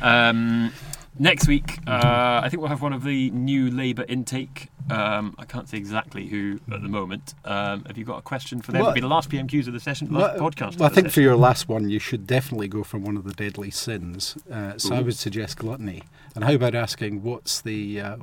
Um, 0.00 0.72
next 1.18 1.46
week, 1.46 1.78
uh, 1.86 2.40
I 2.42 2.48
think 2.48 2.60
we'll 2.62 2.70
have 2.70 2.80
one 2.82 2.94
of 2.94 3.04
the 3.04 3.30
new 3.32 3.70
Labour 3.70 4.06
intake. 4.08 4.68
Um, 4.90 5.34
I 5.38 5.44
can't 5.44 5.68
say 5.68 5.76
exactly 5.78 6.26
who 6.26 6.60
at 6.72 6.82
the 6.82 6.88
moment. 6.88 7.34
Um, 7.44 7.84
have 7.84 7.96
you 7.96 8.04
got 8.04 8.18
a 8.18 8.22
question 8.22 8.60
for 8.60 8.72
them? 8.72 8.80
Well- 8.80 8.90
It'll 8.90 8.94
be 8.94 9.00
the 9.00 9.06
last 9.08 9.30
PMQs 9.30 9.66
of 9.66 9.72
the 9.72 9.80
session, 9.80 10.12
last 10.12 10.38
Well, 10.40 10.50
podcast. 10.50 10.78
Well, 10.78 10.84
I 10.84 10.86
of 10.86 10.94
the 10.94 11.02
think 11.02 11.12
for 11.12 11.20
your 11.20 11.36
last 11.36 11.68
one, 11.68 11.88
you 11.88 11.98
should 11.98 12.26
definitely 12.26 12.68
go 12.68 12.82
for 12.82 12.98
one 12.98 13.16
of 13.16 13.24
the 13.24 13.32
deadly 13.32 13.70
sins. 13.70 14.36
Uh, 14.50 14.76
so 14.78 14.94
I 14.94 15.00
would 15.00 15.16
suggest 15.16 15.58
gluttony. 15.58 16.02
And 16.34 16.44
how 16.44 16.52
about 16.54 16.74
asking 16.74 17.22
what's 17.22 17.60
the 17.60 18.00
uh, 18.00 18.16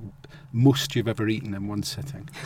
most 0.52 0.96
you've 0.96 1.08
ever 1.08 1.28
eaten 1.28 1.54
in 1.54 1.68
one 1.68 1.84
sitting? 1.84 2.28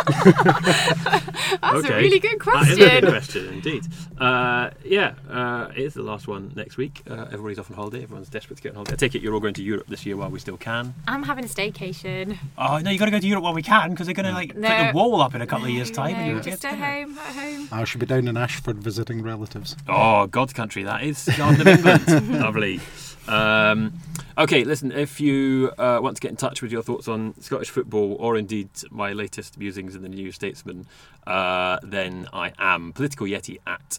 That's 0.24 1.84
Okay. 1.84 1.92
a 1.94 1.96
really 1.98 2.18
good 2.18 2.38
question. 2.40 2.78
That 2.78 2.92
is 2.94 2.98
a 2.98 3.00
good 3.00 3.10
question. 3.10 3.42
question 3.44 3.52
indeed. 3.54 3.82
Uh, 4.18 4.70
yeah, 4.84 5.14
uh, 5.28 5.68
it 5.76 5.82
is 5.82 5.94
the 5.94 6.02
last 6.02 6.26
one 6.28 6.52
next 6.56 6.76
week. 6.76 7.02
Uh, 7.08 7.26
everybody's 7.26 7.58
off 7.58 7.70
on 7.70 7.76
holiday. 7.76 8.02
Everyone's 8.02 8.28
desperate 8.28 8.56
to 8.56 8.62
get 8.62 8.70
on 8.70 8.76
holiday. 8.76 8.92
I 8.94 8.96
take 8.96 9.14
it 9.14 9.22
you're 9.22 9.34
all 9.34 9.40
going 9.40 9.54
to 9.54 9.62
Europe 9.62 9.86
this 9.88 10.04
year 10.06 10.16
while 10.16 10.30
we 10.30 10.38
still 10.38 10.56
can. 10.56 10.94
I'm 11.06 11.22
having 11.22 11.44
a 11.44 11.48
staycation. 11.48 12.38
Oh 12.58 12.78
no, 12.78 12.90
you 12.90 12.98
got 12.98 13.06
to 13.06 13.10
go 13.10 13.19
to 13.20 13.26
Europe 13.26 13.44
while 13.44 13.54
we 13.54 13.62
can 13.62 13.90
because 13.90 14.06
they're 14.06 14.14
going 14.14 14.26
to 14.26 14.32
like 14.32 14.54
put 14.54 14.62
the 14.62 14.92
wall 14.94 15.20
up 15.20 15.34
in 15.34 15.42
a 15.42 15.46
couple 15.46 15.66
of 15.66 15.70
years' 15.70 15.90
time. 15.90 16.14
and 16.14 16.26
No, 16.28 16.36
you 16.36 16.40
just 16.42 16.64
at 16.64 16.78
home, 16.78 17.18
at 17.18 17.34
home. 17.34 17.68
I 17.72 17.84
should 17.84 18.00
be 18.00 18.06
down 18.06 18.28
in 18.28 18.36
Ashford 18.36 18.82
visiting 18.82 19.22
relatives. 19.22 19.76
Oh, 19.88 20.26
God's 20.26 20.52
country, 20.52 20.82
that 20.84 21.02
is 21.02 21.28
Garden 21.36 21.60
of 21.60 21.66
England. 21.66 22.40
Lovely. 22.40 22.80
Um, 23.28 23.92
okay, 24.36 24.64
listen, 24.64 24.90
if 24.92 25.20
you 25.20 25.70
uh, 25.78 26.00
want 26.02 26.16
to 26.16 26.20
get 26.20 26.30
in 26.30 26.36
touch 26.36 26.62
with 26.62 26.72
your 26.72 26.82
thoughts 26.82 27.06
on 27.06 27.34
Scottish 27.40 27.70
football 27.70 28.16
or 28.18 28.36
indeed 28.36 28.68
my 28.90 29.12
latest 29.12 29.58
musings 29.58 29.94
in 29.94 30.02
the 30.02 30.08
New 30.08 30.32
Statesman, 30.32 30.86
uh, 31.26 31.78
then 31.82 32.28
I 32.32 32.52
am 32.58 32.92
Political 32.92 33.26
Yeti 33.28 33.58
at. 33.66 33.98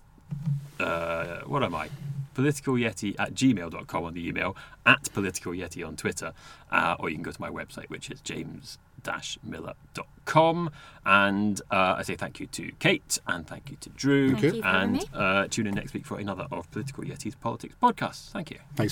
Uh, 0.80 1.42
what 1.46 1.64
am 1.64 1.76
I? 1.76 1.90
Political 2.34 2.76
Yeti 2.76 3.16
at 3.20 3.34
gmail.com 3.34 4.04
on 4.04 4.14
the 4.14 4.28
email, 4.28 4.56
at 4.86 5.12
Political 5.14 5.54
Yeti 5.54 5.86
on 5.86 5.96
Twitter, 5.96 6.34
uh, 6.72 6.96
or 7.00 7.10
you 7.10 7.16
can 7.16 7.24
go 7.24 7.32
to 7.32 7.42
my 7.42 7.50
website, 7.50 7.90
which 7.90 8.10
is 8.10 8.22
james 8.22 8.78
miller.com. 9.44 10.70
And 11.06 11.60
uh, 11.72 11.96
I 11.98 12.04
say 12.04 12.16
thank 12.16 12.40
you 12.40 12.48
to 12.48 12.72
Kate 12.80 13.20
and 13.28 13.48
thank 13.48 13.72
you 13.72 13.78
to 13.82 13.90
Drew. 13.90 14.32
Thank 14.32 14.44
you 14.56 14.62
for 14.62 14.68
and 14.68 14.94
me. 14.94 15.04
uh, 15.14 15.48
tune 15.48 15.68
in 15.68 15.74
next 15.74 15.94
week 15.94 16.06
for 16.06 16.20
another 16.20 16.48
of 16.52 16.70
Political 16.72 17.06
Yeti's 17.06 17.36
Politics 17.36 17.76
podcasts. 17.82 18.30
Thank 18.30 18.52
you. 18.52 18.58
Thanks. 18.76 18.90